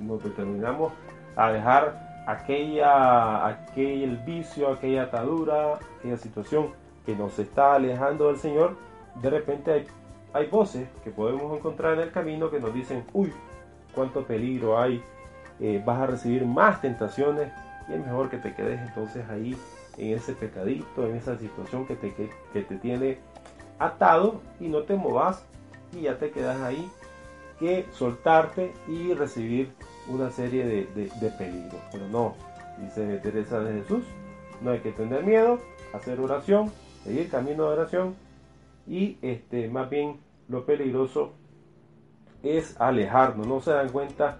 nos 0.00 0.22
determinamos 0.22 0.92
a 1.36 1.52
dejar 1.52 2.09
aquella, 2.26 3.46
aquel 3.46 4.18
vicio, 4.18 4.70
aquella 4.70 5.04
atadura, 5.04 5.78
aquella 5.98 6.16
situación 6.16 6.70
que 7.04 7.14
nos 7.16 7.38
está 7.38 7.74
alejando 7.74 8.28
del 8.28 8.36
Señor, 8.36 8.76
de 9.22 9.30
repente 9.30 9.86
hay, 10.32 10.46
voces 10.46 10.88
que 11.02 11.10
podemos 11.10 11.56
encontrar 11.56 11.94
en 11.94 12.00
el 12.00 12.12
camino 12.12 12.50
que 12.50 12.60
nos 12.60 12.72
dicen, 12.72 13.04
uy, 13.12 13.32
cuánto 13.94 14.24
peligro 14.24 14.78
hay, 14.78 15.02
eh, 15.58 15.82
vas 15.84 16.00
a 16.00 16.06
recibir 16.06 16.46
más 16.46 16.80
tentaciones 16.80 17.52
y 17.88 17.94
es 17.94 18.04
mejor 18.04 18.30
que 18.30 18.38
te 18.38 18.54
quedes 18.54 18.80
entonces 18.80 19.28
ahí 19.28 19.56
en 19.98 20.16
ese 20.16 20.32
pecadito, 20.34 21.06
en 21.06 21.16
esa 21.16 21.36
situación 21.36 21.86
que 21.86 21.96
te, 21.96 22.14
que, 22.14 22.62
te 22.62 22.76
tiene 22.76 23.18
atado 23.78 24.40
y 24.60 24.68
no 24.68 24.82
te 24.82 24.94
movas 24.94 25.44
y 25.92 26.02
ya 26.02 26.18
te 26.18 26.30
quedas 26.30 26.60
ahí 26.60 26.90
que 27.58 27.86
soltarte 27.92 28.72
y 28.88 29.12
recibir 29.14 29.72
una 30.08 30.30
serie 30.30 30.64
de, 30.64 31.10
de, 31.20 31.30
peligros. 31.30 31.80
Pero 31.92 32.08
no, 32.08 32.34
dice 32.78 33.18
Teresa 33.18 33.60
de 33.60 33.80
Jesús, 33.80 34.04
no 34.60 34.70
hay 34.70 34.80
que 34.80 34.92
tener 34.92 35.24
miedo, 35.24 35.58
hacer 35.92 36.20
oración, 36.20 36.70
seguir 37.04 37.30
camino 37.30 37.64
de 37.64 37.70
oración 37.70 38.14
y 38.86 39.18
este, 39.22 39.68
más 39.68 39.88
bien 39.88 40.18
lo 40.48 40.64
peligroso 40.64 41.32
es 42.42 42.80
alejarnos, 42.80 43.46
no 43.46 43.60
se 43.60 43.70
dan 43.70 43.90
cuenta 43.90 44.38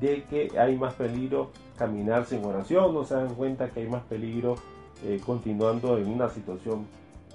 de 0.00 0.24
que 0.24 0.58
hay 0.58 0.76
más 0.76 0.94
peligro 0.94 1.50
caminar 1.76 2.24
sin 2.24 2.44
oración, 2.44 2.94
no 2.94 3.04
se 3.04 3.14
dan 3.14 3.34
cuenta 3.34 3.68
que 3.68 3.80
hay 3.80 3.88
más 3.88 4.02
peligro 4.04 4.56
eh, 5.04 5.20
continuando 5.24 5.98
en 5.98 6.08
una 6.08 6.30
situación 6.30 6.86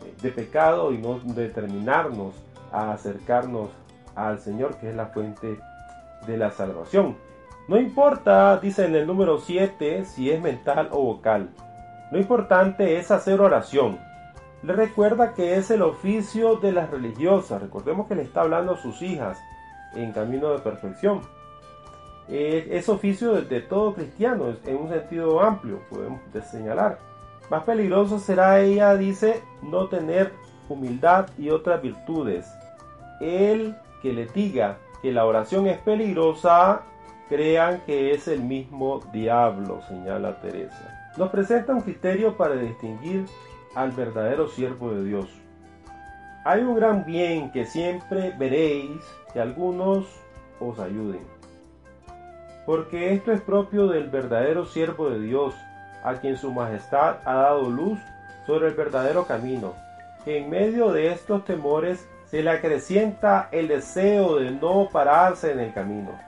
eh, 0.04 0.14
de 0.22 0.32
pecado 0.32 0.92
y 0.94 0.98
no 0.98 1.20
determinarnos 1.20 2.34
a 2.72 2.94
acercarnos 2.94 3.70
al 4.16 4.40
Señor, 4.40 4.78
que 4.78 4.90
es 4.90 4.96
la 4.96 5.08
fuente 5.08 5.60
de 6.26 6.38
la 6.38 6.52
salvación. 6.52 7.16
No 7.68 7.78
importa, 7.78 8.58
dice 8.60 8.86
en 8.86 8.96
el 8.96 9.06
número 9.06 9.40
7, 9.40 10.06
si 10.06 10.32
es 10.32 10.42
mental 10.42 10.88
o 10.92 11.04
vocal. 11.04 11.50
Lo 12.12 12.18
importante 12.18 12.98
es 12.98 13.12
hacer 13.12 13.42
oración. 13.42 14.00
Le 14.64 14.74
recuerda 14.74 15.34
que 15.34 15.56
es 15.56 15.70
el 15.70 15.82
oficio 15.82 16.56
de 16.56 16.72
las 16.72 16.90
religiosas. 16.90 17.62
Recordemos 17.62 18.08
que 18.08 18.16
le 18.16 18.22
está 18.22 18.42
hablando 18.42 18.74
a 18.74 18.78
sus 18.78 19.02
hijas 19.02 19.38
en 19.94 20.14
camino 20.14 20.52
de 20.52 20.60
perfección. 20.60 21.22
Eh, 22.30 22.70
es 22.72 22.88
oficio 22.88 23.34
de, 23.34 23.42
de 23.44 23.62
todo 23.62 23.94
cristiano, 23.94 24.54
en 24.66 24.78
un 24.78 24.90
sentido 24.90 25.42
amplio, 25.42 25.82
podemos 25.90 26.22
señalar. 26.50 27.00
Más 27.50 27.64
peligroso 27.64 28.20
será 28.20 28.60
ella, 28.60 28.96
dice, 28.96 29.42
no 29.62 29.88
tener 29.88 30.34
humildad 30.68 31.28
y 31.38 31.50
otras 31.50 31.82
virtudes. 31.82 32.50
El 33.22 33.76
que 34.02 34.12
le 34.12 34.26
diga 34.28 34.78
que 35.02 35.12
la 35.12 35.26
oración 35.26 35.68
es 35.68 35.78
peligrosa, 35.80 36.82
crean 37.30 37.82
que 37.86 38.12
es 38.12 38.28
el 38.28 38.42
mismo 38.42 39.02
diablo, 39.12 39.82
señala 39.88 40.40
Teresa. 40.42 41.12
Nos 41.18 41.30
presenta 41.30 41.74
un 41.74 41.82
criterio 41.82 42.38
para 42.38 42.56
distinguir 42.56 43.26
al 43.76 43.92
verdadero 43.92 44.48
siervo 44.48 44.92
de 44.92 45.04
Dios. 45.04 45.30
Hay 46.46 46.62
un 46.62 46.76
gran 46.76 47.06
bien 47.06 47.52
que 47.52 47.66
siempre 47.66 48.34
veréis 48.38 49.02
que 49.34 49.40
algunos 49.42 50.06
os 50.60 50.80
ayuden. 50.80 51.22
Porque 52.66 53.14
esto 53.14 53.32
es 53.32 53.42
propio 53.42 53.88
del 53.88 54.10
verdadero 54.10 54.66
siervo 54.66 55.10
de 55.10 55.20
Dios, 55.20 55.56
a 56.04 56.16
quien 56.16 56.38
su 56.38 56.52
majestad 56.52 57.18
ha 57.26 57.34
dado 57.34 57.70
luz 57.70 58.00
sobre 58.46 58.68
el 58.68 58.76
verdadero 58.76 59.26
camino, 59.26 59.74
que 60.24 60.38
en 60.38 60.50
medio 60.50 60.92
de 60.92 61.12
estos 61.12 61.44
temores 61.46 62.08
se 62.26 62.44
le 62.44 62.50
acrecienta 62.50 63.50
el 63.52 63.68
deseo 63.68 64.38
de 64.38 64.52
no 64.52 64.90
pararse 64.92 65.52
en 65.52 65.60
el 65.60 65.74
camino. 65.74 66.27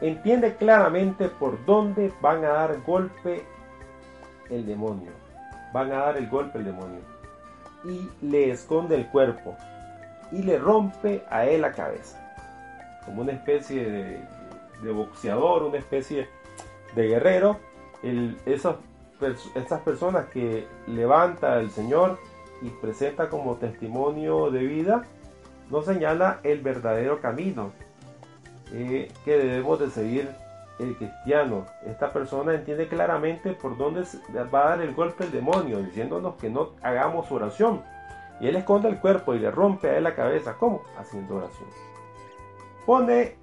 Entiende 0.00 0.56
claramente 0.56 1.28
por 1.28 1.64
dónde 1.64 2.12
van 2.20 2.44
a 2.44 2.48
dar 2.48 2.82
golpe 2.82 3.44
el 4.50 4.66
demonio. 4.66 5.10
Van 5.72 5.90
a 5.90 5.96
dar 5.96 6.16
el 6.18 6.28
golpe 6.28 6.58
el 6.58 6.66
demonio. 6.66 7.00
Y 7.84 8.10
le 8.20 8.50
esconde 8.50 8.94
el 8.94 9.06
cuerpo. 9.06 9.56
Y 10.30 10.42
le 10.42 10.58
rompe 10.58 11.24
a 11.30 11.46
él 11.46 11.62
la 11.62 11.72
cabeza. 11.72 12.22
Como 13.06 13.22
una 13.22 13.32
especie 13.32 14.20
de, 14.82 14.92
boxeador, 14.92 15.62
una 15.62 15.78
especie 15.78 16.28
de 16.94 17.08
guerrero. 17.08 17.58
esas, 18.44 18.76
estas 19.54 19.80
personas 19.80 20.26
que 20.26 20.66
levanta 20.86 21.58
el 21.58 21.70
Señor 21.70 22.18
y 22.60 22.68
presenta 22.68 23.30
como 23.30 23.56
testimonio 23.56 24.50
de 24.50 24.60
vida, 24.60 25.04
nos 25.70 25.86
señala 25.86 26.40
el 26.42 26.60
verdadero 26.60 27.20
camino 27.20 27.72
que 28.70 29.10
debemos 29.26 29.78
de 29.78 29.90
seguir 29.90 30.30
el 30.78 30.96
cristiano. 30.96 31.66
Esta 31.84 32.10
persona 32.10 32.54
entiende 32.54 32.88
claramente 32.88 33.52
por 33.52 33.76
dónde 33.76 34.04
va 34.52 34.66
a 34.66 34.68
dar 34.70 34.82
el 34.82 34.94
golpe 34.94 35.24
el 35.24 35.32
demonio, 35.32 35.78
diciéndonos 35.78 36.36
que 36.36 36.50
no 36.50 36.70
hagamos 36.82 37.30
oración. 37.30 37.82
Y 38.40 38.48
él 38.48 38.56
esconde 38.56 38.88
el 38.88 38.98
cuerpo 38.98 39.34
y 39.34 39.38
le 39.38 39.50
rompe 39.50 39.88
a 39.88 39.96
él 39.96 40.04
la 40.04 40.14
cabeza. 40.14 40.56
¿Cómo? 40.58 40.82
Haciendo 40.98 41.36
oración. 41.36 41.68
Pone 42.84 43.36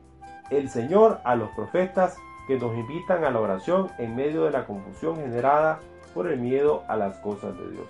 el 0.49 0.69
Señor 0.69 1.19
a 1.23 1.35
los 1.35 1.49
profetas 1.51 2.17
que 2.47 2.57
nos 2.57 2.75
invitan 2.75 3.23
a 3.23 3.31
la 3.31 3.39
oración 3.39 3.89
en 3.97 4.15
medio 4.15 4.43
de 4.43 4.51
la 4.51 4.65
confusión 4.65 5.15
generada 5.15 5.79
por 6.13 6.27
el 6.27 6.39
miedo 6.39 6.83
a 6.87 6.95
las 6.95 7.17
cosas 7.19 7.57
de 7.57 7.71
Dios. 7.71 7.87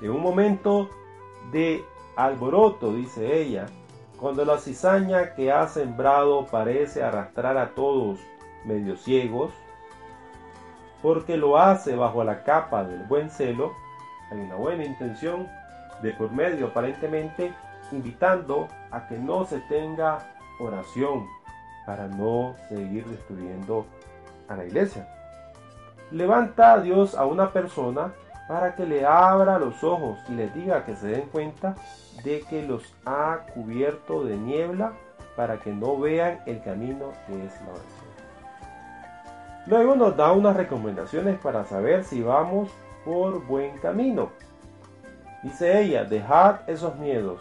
En 0.00 0.10
un 0.10 0.20
momento 0.20 0.88
de 1.50 1.84
alboroto, 2.16 2.92
dice 2.92 3.40
ella, 3.40 3.66
cuando 4.24 4.46
la 4.46 4.56
cizaña 4.56 5.34
que 5.34 5.52
ha 5.52 5.68
sembrado 5.68 6.46
parece 6.46 7.02
arrastrar 7.02 7.58
a 7.58 7.74
todos 7.74 8.18
medio 8.64 8.96
ciegos, 8.96 9.52
porque 11.02 11.36
lo 11.36 11.58
hace 11.58 11.94
bajo 11.94 12.24
la 12.24 12.42
capa 12.42 12.84
del 12.84 13.02
buen 13.02 13.28
celo, 13.28 13.72
hay 14.30 14.38
una 14.38 14.54
buena 14.54 14.82
intención 14.82 15.46
de 16.00 16.14
por 16.14 16.32
medio 16.32 16.68
aparentemente 16.68 17.52
invitando 17.92 18.66
a 18.90 19.06
que 19.08 19.18
no 19.18 19.44
se 19.44 19.60
tenga 19.60 20.20
oración 20.58 21.26
para 21.84 22.08
no 22.08 22.54
seguir 22.70 23.04
destruyendo 23.04 23.84
a 24.48 24.56
la 24.56 24.64
iglesia. 24.64 25.06
Levanta 26.10 26.72
a 26.72 26.80
Dios 26.80 27.14
a 27.14 27.26
una 27.26 27.52
persona 27.52 28.14
para 28.48 28.74
que 28.74 28.86
le 28.86 29.06
abra 29.06 29.58
los 29.58 29.82
ojos 29.82 30.18
y 30.28 30.32
les 30.32 30.54
diga 30.54 30.84
que 30.84 30.96
se 30.96 31.08
den 31.08 31.28
cuenta 31.28 31.74
de 32.24 32.40
que 32.42 32.62
los 32.62 32.94
ha 33.06 33.40
cubierto 33.54 34.24
de 34.24 34.36
niebla 34.36 34.92
para 35.36 35.58
que 35.58 35.72
no 35.72 35.98
vean 35.98 36.40
el 36.46 36.62
camino 36.62 37.12
que 37.26 37.44
es 37.44 37.60
la 37.62 37.70
oración. 37.70 38.04
Luego 39.66 39.96
nos 39.96 40.16
da 40.16 40.32
unas 40.32 40.56
recomendaciones 40.56 41.38
para 41.38 41.64
saber 41.64 42.04
si 42.04 42.22
vamos 42.22 42.70
por 43.04 43.44
buen 43.46 43.78
camino. 43.78 44.30
Dice 45.42 45.80
ella, 45.80 46.04
dejad 46.04 46.68
esos 46.68 46.96
miedos. 46.96 47.40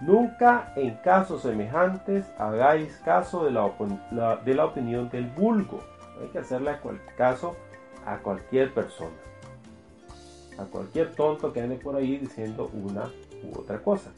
Nunca 0.00 0.72
en 0.76 0.94
casos 0.96 1.42
semejantes 1.42 2.24
hagáis 2.38 3.00
caso 3.04 3.44
de 3.44 3.50
la, 3.50 3.64
opinión 4.64 5.08
del 5.10 5.26
vulgo. 5.26 5.80
Hay 6.20 6.28
que 6.28 6.38
hacerle 6.38 6.76
caso 7.16 7.56
a 8.06 8.18
cualquier 8.18 8.72
persona 8.72 9.24
a 10.58 10.64
cualquier 10.64 11.14
tonto 11.14 11.52
que 11.52 11.60
ande 11.60 11.76
por 11.76 11.96
ahí 11.96 12.18
diciendo 12.18 12.70
una 12.72 13.10
u 13.42 13.58
otra 13.58 13.82
cosa. 13.82 14.10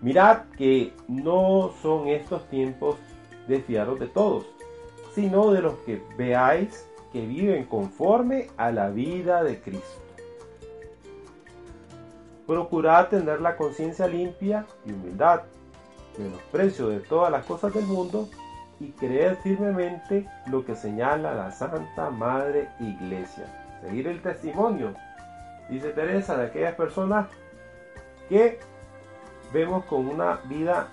Mirad 0.00 0.44
que 0.56 0.92
no 1.08 1.72
son 1.82 2.08
estos 2.08 2.48
tiempos 2.48 2.96
de 3.48 3.60
fiaros 3.60 3.98
de 3.98 4.08
todos, 4.08 4.46
sino 5.14 5.52
de 5.52 5.62
los 5.62 5.74
que 5.80 6.02
veáis 6.16 6.86
que 7.12 7.26
viven 7.26 7.64
conforme 7.64 8.48
a 8.56 8.72
la 8.72 8.90
vida 8.90 9.42
de 9.44 9.60
Cristo. 9.60 10.00
Procurad 12.46 13.08
tener 13.08 13.40
la 13.40 13.56
conciencia 13.56 14.06
limpia 14.06 14.66
y 14.84 14.92
humildad, 14.92 15.42
menosprecio 16.18 16.88
de 16.88 17.00
todas 17.00 17.30
las 17.30 17.44
cosas 17.46 17.72
del 17.72 17.86
mundo 17.86 18.28
y 18.84 18.92
creer 18.92 19.36
firmemente 19.36 20.26
lo 20.46 20.64
que 20.64 20.74
señala 20.74 21.34
la 21.34 21.50
Santa 21.50 22.10
Madre 22.10 22.68
Iglesia. 22.78 23.44
Seguir 23.80 24.08
el 24.08 24.20
testimonio 24.20 24.94
dice 25.70 25.90
Teresa, 25.90 26.36
de 26.36 26.46
aquellas 26.46 26.74
personas 26.74 27.28
que 28.28 28.58
vemos 29.52 29.84
con 29.86 30.06
una 30.06 30.40
vida 30.44 30.88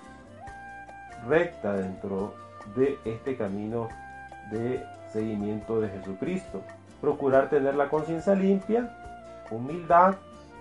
recta 1.28 1.74
dentro 1.74 2.34
de 2.74 2.98
este 3.04 3.36
camino 3.36 3.88
de 4.50 4.82
seguimiento 5.12 5.80
de 5.80 5.88
Jesucristo. 5.88 6.62
Procurar 7.00 7.50
tener 7.50 7.74
la 7.74 7.88
conciencia 7.88 8.34
limpia, 8.34 8.96
humildad, 9.50 10.14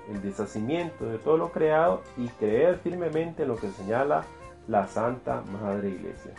el 0.10 0.22
deshacimiento 0.22 1.06
de 1.06 1.18
todo 1.20 1.38
lo 1.38 1.52
creado 1.52 2.02
y 2.18 2.28
creer 2.28 2.80
firmemente 2.80 3.44
en 3.44 3.50
lo 3.50 3.56
que 3.56 3.70
señala 3.70 4.24
la 4.68 4.88
Santa 4.88 5.42
Madre 5.62 5.90
Iglesia. 5.90 6.34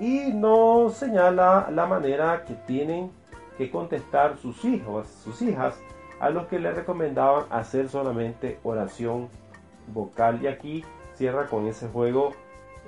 Y 0.00 0.32
no 0.32 0.88
señala 0.88 1.68
la 1.70 1.86
manera 1.86 2.44
que 2.46 2.54
tienen 2.54 3.10
que 3.58 3.70
contestar 3.70 4.38
sus 4.38 4.64
hijos, 4.64 5.06
sus 5.22 5.42
hijas 5.42 5.78
a 6.20 6.30
los 6.30 6.46
que 6.46 6.58
le 6.58 6.72
recomendaban 6.72 7.44
hacer 7.50 7.88
solamente 7.88 8.58
oración 8.62 9.28
vocal. 9.88 10.42
Y 10.42 10.46
aquí 10.46 10.84
cierra 11.14 11.46
con 11.46 11.66
ese 11.66 11.88
juego 11.88 12.32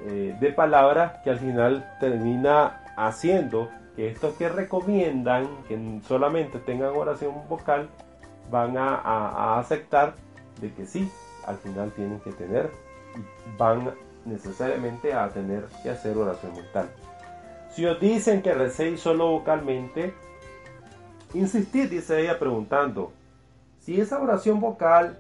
eh, 0.07 0.35
de 0.41 0.53
palabras 0.53 1.21
que 1.23 1.31
al 1.31 1.39
final 1.39 1.97
termina 2.01 2.83
haciendo 2.97 3.69
que 3.95 4.09
estos 4.09 4.35
que 4.35 4.49
recomiendan 4.49 5.49
que 5.69 6.01
solamente 6.07 6.59
tengan 6.59 6.97
oración 6.97 7.35
vocal 7.49 7.89
van 8.51 8.77
a, 8.77 9.59
aceptar 9.59 10.15
de 10.61 10.73
que 10.73 10.87
sí, 10.87 11.11
al 11.47 11.57
final 11.57 11.91
tienen 11.93 12.21
que 12.21 12.33
tener 12.33 12.71
y 13.17 13.57
van 13.59 13.93
necesariamente 14.25 15.15
a 15.15 15.29
tener 15.29 15.67
que 15.83 15.91
hacer 15.91 16.17
oración 16.17 16.53
mental. 16.55 16.89
Si 17.71 17.85
os 17.87 17.99
dicen 18.01 18.43
que 18.43 18.53
recéis 18.53 19.01
solo 19.01 19.31
vocalmente, 19.31 20.15
insistid, 21.35 21.91
dice 21.91 22.21
ella 22.21 22.39
preguntando, 22.39 23.13
si 23.81 24.01
esa 24.01 24.21
oración 24.21 24.61
vocal, 24.61 25.19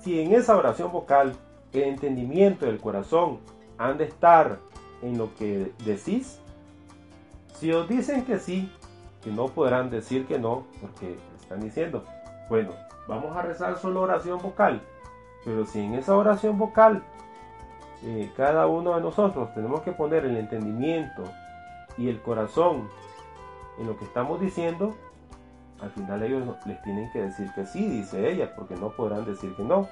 si 0.00 0.20
en 0.20 0.32
esa 0.32 0.56
oración 0.56 0.92
vocal 0.92 1.36
el 1.72 1.82
entendimiento 1.82 2.66
del 2.66 2.78
corazón 2.78 3.40
han 3.78 3.98
de 3.98 4.04
estar 4.04 4.58
en 5.02 5.18
lo 5.18 5.34
que 5.34 5.72
decís, 5.84 6.38
si 7.58 7.72
os 7.72 7.88
dicen 7.88 8.24
que 8.24 8.38
sí, 8.38 8.72
que 9.22 9.30
no 9.30 9.48
podrán 9.48 9.90
decir 9.90 10.26
que 10.26 10.38
no, 10.38 10.66
porque 10.80 11.16
están 11.40 11.60
diciendo, 11.60 12.04
bueno, 12.48 12.70
vamos 13.08 13.36
a 13.36 13.42
rezar 13.42 13.78
solo 13.78 14.02
oración 14.02 14.40
vocal, 14.40 14.80
pero 15.44 15.66
si 15.66 15.80
en 15.80 15.94
esa 15.94 16.16
oración 16.16 16.58
vocal 16.58 17.02
eh, 18.04 18.32
cada 18.36 18.66
uno 18.66 18.94
de 18.94 19.00
nosotros 19.00 19.54
tenemos 19.54 19.82
que 19.82 19.92
poner 19.92 20.24
el 20.24 20.36
entendimiento 20.36 21.22
y 21.96 22.08
el 22.08 22.20
corazón 22.20 22.88
en 23.78 23.86
lo 23.86 23.96
que 23.96 24.04
estamos 24.04 24.40
diciendo, 24.40 24.94
al 25.80 25.90
final 25.90 26.22
ellos 26.22 26.44
les 26.66 26.82
tienen 26.82 27.10
que 27.12 27.22
decir 27.22 27.50
que 27.54 27.66
sí, 27.66 27.88
dice 27.88 28.30
ella, 28.30 28.54
porque 28.54 28.74
no 28.76 28.90
podrán 28.90 29.24
decir 29.24 29.54
que 29.56 29.62
no. 29.62 29.88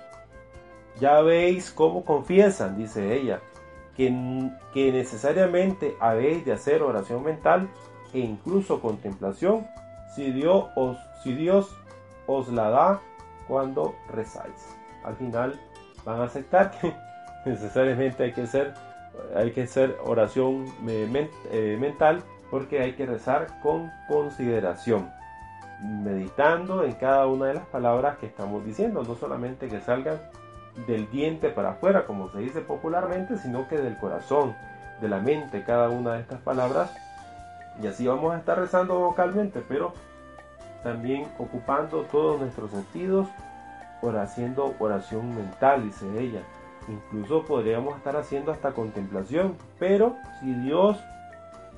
Ya 0.99 1.21
veis 1.21 1.71
cómo 1.71 2.05
confiesan, 2.05 2.77
dice 2.77 3.15
ella, 3.15 3.41
que, 3.97 4.51
que 4.73 4.93
necesariamente 4.93 5.97
habéis 6.01 6.45
de 6.45 6.53
hacer 6.53 6.83
oración 6.83 7.23
mental 7.23 7.69
e 8.13 8.19
incluso 8.19 8.81
contemplación 8.81 9.67
si 10.15 10.31
Dios 10.33 10.67
os, 10.77 10.97
si 11.23 11.35
Dios 11.35 11.77
os 12.27 12.49
la 12.49 12.71
da 12.71 13.01
cuando 13.47 13.95
rezáis. 14.13 14.77
Al 15.05 15.17
final 15.17 15.61
van 16.05 16.21
a 16.21 16.25
aceptar 16.25 16.71
que 16.73 16.95
necesariamente 17.47 18.25
hay 18.25 18.33
que 18.33 18.43
hacer, 18.43 18.75
hay 19.35 19.53
que 19.53 19.69
oración 20.05 20.67
eh, 20.87 21.77
mental 21.79 22.23
porque 22.51 22.81
hay 22.81 22.95
que 22.95 23.07
rezar 23.07 23.47
con 23.63 23.91
consideración. 24.09 25.11
meditando 25.83 26.85
en 26.85 26.93
cada 26.93 27.27
una 27.27 27.47
de 27.47 27.55
las 27.55 27.67
palabras 27.67 28.19
que 28.19 28.27
estamos 28.27 28.65
diciendo, 28.65 29.03
no 29.03 29.15
solamente 29.15 29.69
que 29.69 29.81
salgan 29.81 30.21
del 30.87 31.11
diente 31.11 31.49
para 31.49 31.71
afuera, 31.71 32.05
como 32.07 32.29
se 32.31 32.41
dice 32.41 32.61
popularmente, 32.61 33.39
sino 33.39 33.67
que 33.69 33.79
del 33.79 33.97
corazón, 33.97 34.55
de 35.01 35.09
la 35.09 35.21
mente, 35.21 35.65
cada 35.65 35.89
una 35.89 36.15
de 36.15 36.21
estas 36.21 36.41
palabras. 36.41 36.95
Y 37.83 37.87
así 37.87 38.07
vamos 38.07 38.35
a 38.35 38.39
estar 38.39 38.59
rezando 38.59 38.99
vocalmente, 38.99 39.63
pero 39.67 39.95
también 40.83 41.27
ocupando 41.39 42.03
todos 42.03 42.41
nuestros 42.41 42.71
sentidos 42.71 43.29
por 44.01 44.17
haciendo 44.17 44.75
oración 44.79 45.35
mental, 45.35 45.85
dice 45.85 46.07
ella. 46.19 46.41
Incluso 46.91 47.45
podríamos 47.45 47.97
estar 47.97 48.17
haciendo 48.17 48.53
hasta 48.53 48.73
contemplación, 48.73 49.57
pero 49.79 50.17
si 50.41 50.53
Dios 50.55 50.99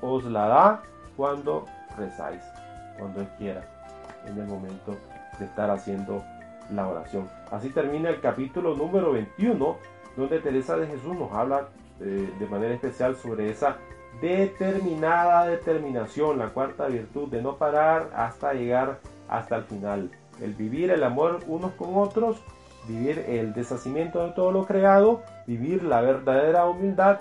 os 0.01 0.23
la 0.25 0.47
da 0.47 0.83
cuando 1.15 1.65
rezáis, 1.97 2.41
cuando 2.97 3.21
Él 3.21 3.27
quiera, 3.37 3.63
en 4.25 4.39
el 4.39 4.47
momento 4.47 4.95
de 5.37 5.45
estar 5.45 5.69
haciendo 5.69 6.23
la 6.71 6.87
oración. 6.87 7.29
Así 7.51 7.69
termina 7.69 8.09
el 8.09 8.19
capítulo 8.21 8.75
número 8.75 9.11
21, 9.11 9.77
donde 10.17 10.39
Teresa 10.39 10.77
de 10.77 10.87
Jesús 10.87 11.15
nos 11.15 11.31
habla 11.31 11.67
eh, 11.99 12.29
de 12.39 12.47
manera 12.47 12.73
especial 12.73 13.15
sobre 13.15 13.49
esa 13.49 13.77
determinada 14.21 15.45
determinación, 15.47 16.37
la 16.37 16.49
cuarta 16.49 16.87
virtud 16.87 17.29
de 17.29 17.41
no 17.41 17.57
parar 17.57 18.11
hasta 18.15 18.53
llegar 18.53 18.99
hasta 19.27 19.57
el 19.57 19.63
final. 19.63 20.11
El 20.41 20.53
vivir 20.53 20.91
el 20.91 21.03
amor 21.03 21.39
unos 21.47 21.73
con 21.73 21.95
otros, 21.97 22.41
vivir 22.87 23.19
el 23.27 23.53
deshacimiento 23.53 24.25
de 24.25 24.31
todo 24.31 24.51
lo 24.51 24.65
creado, 24.65 25.21
vivir 25.47 25.83
la 25.83 26.01
verdadera 26.01 26.65
humildad 26.65 27.19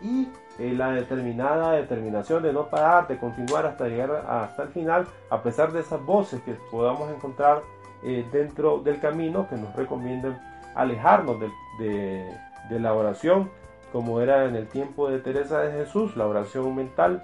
y 0.00 0.28
eh, 0.58 0.72
la 0.72 0.92
determinada 0.92 1.72
determinación 1.72 2.42
de 2.42 2.52
no 2.52 2.68
parar, 2.68 3.08
de 3.08 3.18
continuar 3.18 3.66
hasta 3.66 3.88
llegar 3.88 4.24
hasta 4.28 4.64
el 4.64 4.68
final, 4.70 5.06
a 5.30 5.42
pesar 5.42 5.72
de 5.72 5.80
esas 5.80 6.04
voces 6.04 6.40
que 6.42 6.52
podamos 6.70 7.10
encontrar 7.10 7.62
eh, 8.02 8.24
dentro 8.32 8.78
del 8.78 9.00
camino 9.00 9.48
que 9.48 9.56
nos 9.56 9.74
recomiendan 9.76 10.40
alejarnos 10.74 11.38
de, 11.78 12.32
de 12.68 12.80
la 12.80 12.94
oración 12.94 13.50
como 13.92 14.20
era 14.20 14.46
en 14.46 14.56
el 14.56 14.66
tiempo 14.68 15.10
de 15.10 15.18
Teresa 15.18 15.60
de 15.60 15.72
Jesús, 15.72 16.16
la 16.16 16.26
oración 16.26 16.74
mental. 16.74 17.22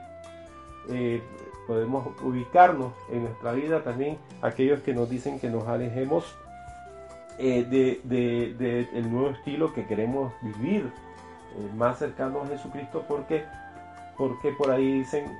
Eh, 0.90 1.22
podemos 1.66 2.08
ubicarnos 2.22 2.92
en 3.10 3.24
nuestra 3.24 3.52
vida 3.52 3.82
también 3.82 4.18
aquellos 4.42 4.80
que 4.80 4.94
nos 4.94 5.08
dicen 5.10 5.40
que 5.40 5.50
nos 5.50 5.66
alejemos 5.66 6.36
eh, 7.38 7.64
de, 7.64 8.88
el 8.92 9.10
nuevo 9.10 9.30
estilo 9.30 9.72
que 9.72 9.86
queremos 9.86 10.32
vivir 10.42 10.90
eh, 11.56 11.70
más 11.76 11.98
cercano 11.98 12.42
a 12.42 12.46
Jesucristo 12.46 13.04
porque 13.06 13.44
porque 14.16 14.50
por 14.50 14.72
ahí 14.72 14.98
dicen 14.98 15.30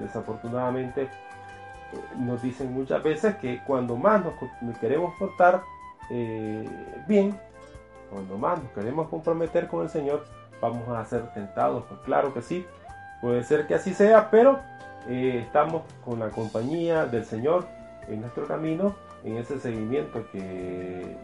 desafortunadamente 0.00 1.08
nos 2.18 2.42
dicen 2.42 2.74
muchas 2.74 3.00
veces 3.04 3.36
que 3.36 3.60
cuando 3.64 3.96
más 3.96 4.24
nos 4.60 4.78
queremos 4.78 5.14
portar 5.16 5.62
bien 7.06 7.38
cuando 8.10 8.36
más 8.36 8.60
nos 8.60 8.72
queremos 8.72 9.08
comprometer 9.08 9.68
con 9.68 9.82
el 9.82 9.88
Señor 9.88 10.24
vamos 10.60 10.88
a 10.88 11.04
ser 11.04 11.32
tentados. 11.32 11.84
Pues 11.88 12.00
claro 12.00 12.34
que 12.34 12.42
sí, 12.42 12.66
puede 13.20 13.42
ser 13.44 13.66
que 13.66 13.74
así 13.74 13.94
sea, 13.94 14.30
pero 14.30 14.60
eh, 15.08 15.42
estamos 15.46 15.82
con 16.04 16.18
la 16.18 16.30
compañía 16.30 17.06
del 17.06 17.24
Señor 17.24 17.66
en 18.10 18.20
nuestro 18.20 18.46
camino, 18.46 18.94
en 19.24 19.36
ese 19.36 19.58
seguimiento 19.58 20.24
que 20.32 21.16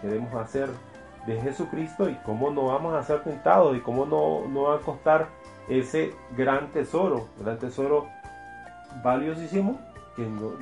queremos 0.00 0.34
hacer 0.34 0.68
de 1.26 1.40
Jesucristo 1.40 2.08
y 2.08 2.14
cómo 2.24 2.50
no 2.50 2.66
vamos 2.66 2.94
a 2.94 3.02
ser 3.02 3.22
tentados 3.22 3.76
y 3.76 3.80
cómo 3.80 4.06
no, 4.06 4.48
no 4.48 4.64
va 4.64 4.76
a 4.76 4.80
costar 4.80 5.28
ese 5.68 6.12
gran 6.36 6.72
tesoro, 6.72 7.28
gran 7.38 7.58
tesoro 7.58 8.08
valiosísimo 9.04 9.80
que 10.16 10.22
no, 10.22 10.52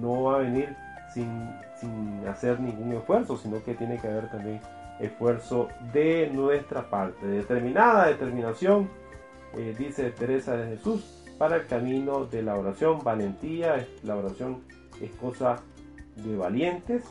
no 0.00 0.24
va 0.24 0.36
a 0.36 0.38
venir 0.38 0.76
sin, 1.14 1.50
sin 1.76 2.26
hacer 2.26 2.60
ningún 2.60 2.92
esfuerzo, 2.92 3.36
sino 3.36 3.62
que 3.62 3.74
tiene 3.74 3.98
que 3.98 4.08
haber 4.08 4.30
también 4.30 4.60
esfuerzo 4.98 5.68
de 5.92 6.30
nuestra 6.32 6.90
parte. 6.90 7.26
Determinada 7.26 8.06
determinación, 8.06 8.90
eh, 9.56 9.74
dice 9.78 10.10
Teresa 10.10 10.56
de 10.56 10.76
Jesús, 10.76 11.20
para 11.38 11.56
el 11.56 11.66
camino 11.66 12.26
de 12.26 12.42
la 12.42 12.56
oración. 12.56 13.02
Valentía, 13.02 13.86
la 14.02 14.16
oración 14.16 14.62
es 15.00 15.10
cosa 15.12 15.60
de 16.16 16.36
valientes. 16.36 17.04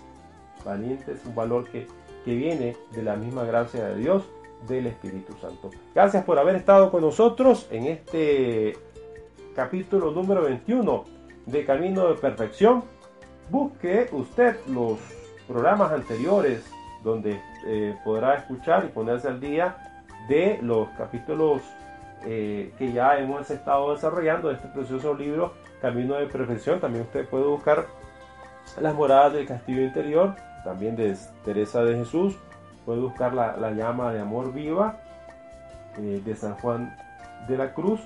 Valientes, 0.65 1.21
un 1.25 1.35
valor 1.35 1.69
que, 1.69 1.87
que 2.25 2.35
viene 2.35 2.75
de 2.91 3.01
la 3.01 3.15
misma 3.15 3.43
gracia 3.43 3.85
de 3.85 3.95
Dios, 3.95 4.23
del 4.67 4.87
Espíritu 4.87 5.33
Santo. 5.39 5.69
Gracias 5.95 6.23
por 6.25 6.37
haber 6.37 6.55
estado 6.55 6.91
con 6.91 7.01
nosotros 7.01 7.67
en 7.71 7.85
este 7.85 8.77
capítulo 9.55 10.11
número 10.11 10.43
21 10.43 11.05
de 11.45 11.65
Camino 11.65 12.09
de 12.09 12.15
Perfección. 12.15 12.83
Busque 13.49 14.09
usted 14.11 14.57
los 14.67 14.99
programas 15.47 15.91
anteriores 15.91 16.63
donde 17.03 17.41
eh, 17.65 17.95
podrá 18.03 18.35
escuchar 18.35 18.85
y 18.85 18.89
ponerse 18.89 19.27
al 19.27 19.39
día 19.39 20.03
de 20.27 20.59
los 20.61 20.89
capítulos 20.89 21.61
eh, 22.25 22.73
que 22.77 22.91
ya 22.91 23.17
hemos 23.17 23.49
estado 23.49 23.93
desarrollando 23.93 24.49
de 24.49 24.55
este 24.55 24.67
precioso 24.67 25.13
libro 25.13 25.53
Camino 25.81 26.15
de 26.15 26.27
Perfección. 26.27 26.79
También 26.79 27.03
usted 27.03 27.27
puede 27.27 27.45
buscar 27.45 27.87
las 28.79 28.93
moradas 28.93 29.33
del 29.33 29.47
castillo 29.47 29.81
interior, 29.81 30.35
también 30.63 30.95
de 30.95 31.15
Teresa 31.43 31.83
de 31.83 31.97
Jesús. 31.97 32.37
Puede 32.85 32.99
buscar 33.01 33.33
la, 33.33 33.71
llama 33.71 34.13
de 34.13 34.21
amor 34.21 34.53
viva 34.53 34.97
eh, 35.97 36.21
de 36.23 36.35
San 36.35 36.55
Juan 36.55 36.95
de 37.47 37.57
la 37.57 37.73
Cruz 37.73 38.01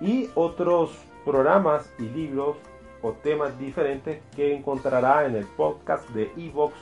y 0.00 0.28
otros 0.34 0.96
programas 1.24 1.90
y 1.98 2.02
libros 2.02 2.56
o 3.02 3.12
temas 3.12 3.58
diferentes 3.58 4.22
que 4.34 4.54
encontrará 4.54 5.26
en 5.26 5.36
el 5.36 5.44
podcast 5.44 6.08
de 6.10 6.30
Evox 6.36 6.74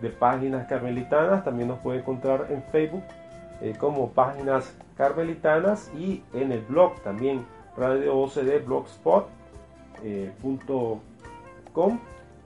de 0.00 0.10
Páginas 0.10 0.66
Carmelitanas. 0.66 1.44
También 1.44 1.68
nos 1.68 1.78
puede 1.78 2.00
encontrar 2.00 2.46
en 2.50 2.62
Facebook 2.64 3.04
eh, 3.60 3.74
como 3.78 4.10
Páginas 4.10 4.76
Carmelitanas 4.96 5.90
y 5.96 6.22
en 6.32 6.52
el 6.52 6.60
blog 6.62 7.00
también 7.02 7.46
Radio 7.76 8.16
OCD 8.18 8.64
Blogspot.com 8.64 9.37
eh, 10.02 10.32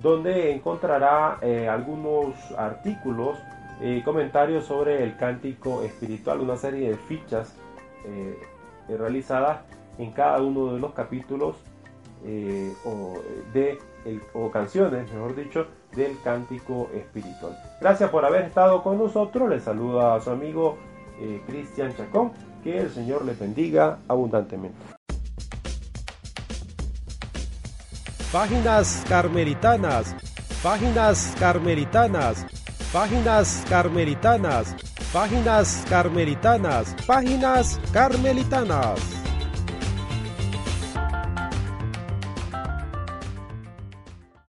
donde 0.00 0.52
encontrará 0.52 1.38
eh, 1.40 1.68
algunos 1.68 2.34
artículos 2.56 3.38
y 3.80 4.02
comentarios 4.02 4.64
sobre 4.64 5.02
el 5.02 5.16
cántico 5.16 5.82
espiritual, 5.82 6.40
una 6.40 6.56
serie 6.56 6.90
de 6.90 6.96
fichas 6.96 7.56
realizadas 8.88 9.60
en 9.98 10.10
cada 10.12 10.42
uno 10.42 10.74
de 10.74 10.80
los 10.80 10.92
capítulos 10.92 11.56
o, 12.84 13.14
de 13.52 13.78
o 14.34 14.50
canciones, 14.50 15.10
mejor 15.12 15.34
dicho, 15.34 15.66
del 15.94 16.20
cántico 16.22 16.90
espiritual. 16.94 17.56
Gracias 17.80 18.10
por 18.10 18.24
haber 18.24 18.42
estado 18.42 18.82
con 18.82 18.98
nosotros. 18.98 19.48
Les 19.48 19.62
saluda 19.62 20.14
a 20.14 20.20
su 20.20 20.30
amigo 20.30 20.76
eh, 21.20 21.42
Cristian 21.46 21.94
Chacón. 21.96 22.32
Que 22.62 22.78
el 22.78 22.90
Señor 22.90 23.24
le 23.24 23.34
bendiga 23.34 23.98
abundantemente. 24.06 25.01
Páginas 28.32 29.04
carmelitanas, 29.10 30.16
páginas 30.62 31.34
carmelitanas, 31.38 32.46
páginas 32.90 33.62
carmelitanas, 33.68 34.74
páginas 35.12 35.84
carmelitanas, 35.86 36.96
páginas 37.06 37.78
carmelitanas. 37.92 39.21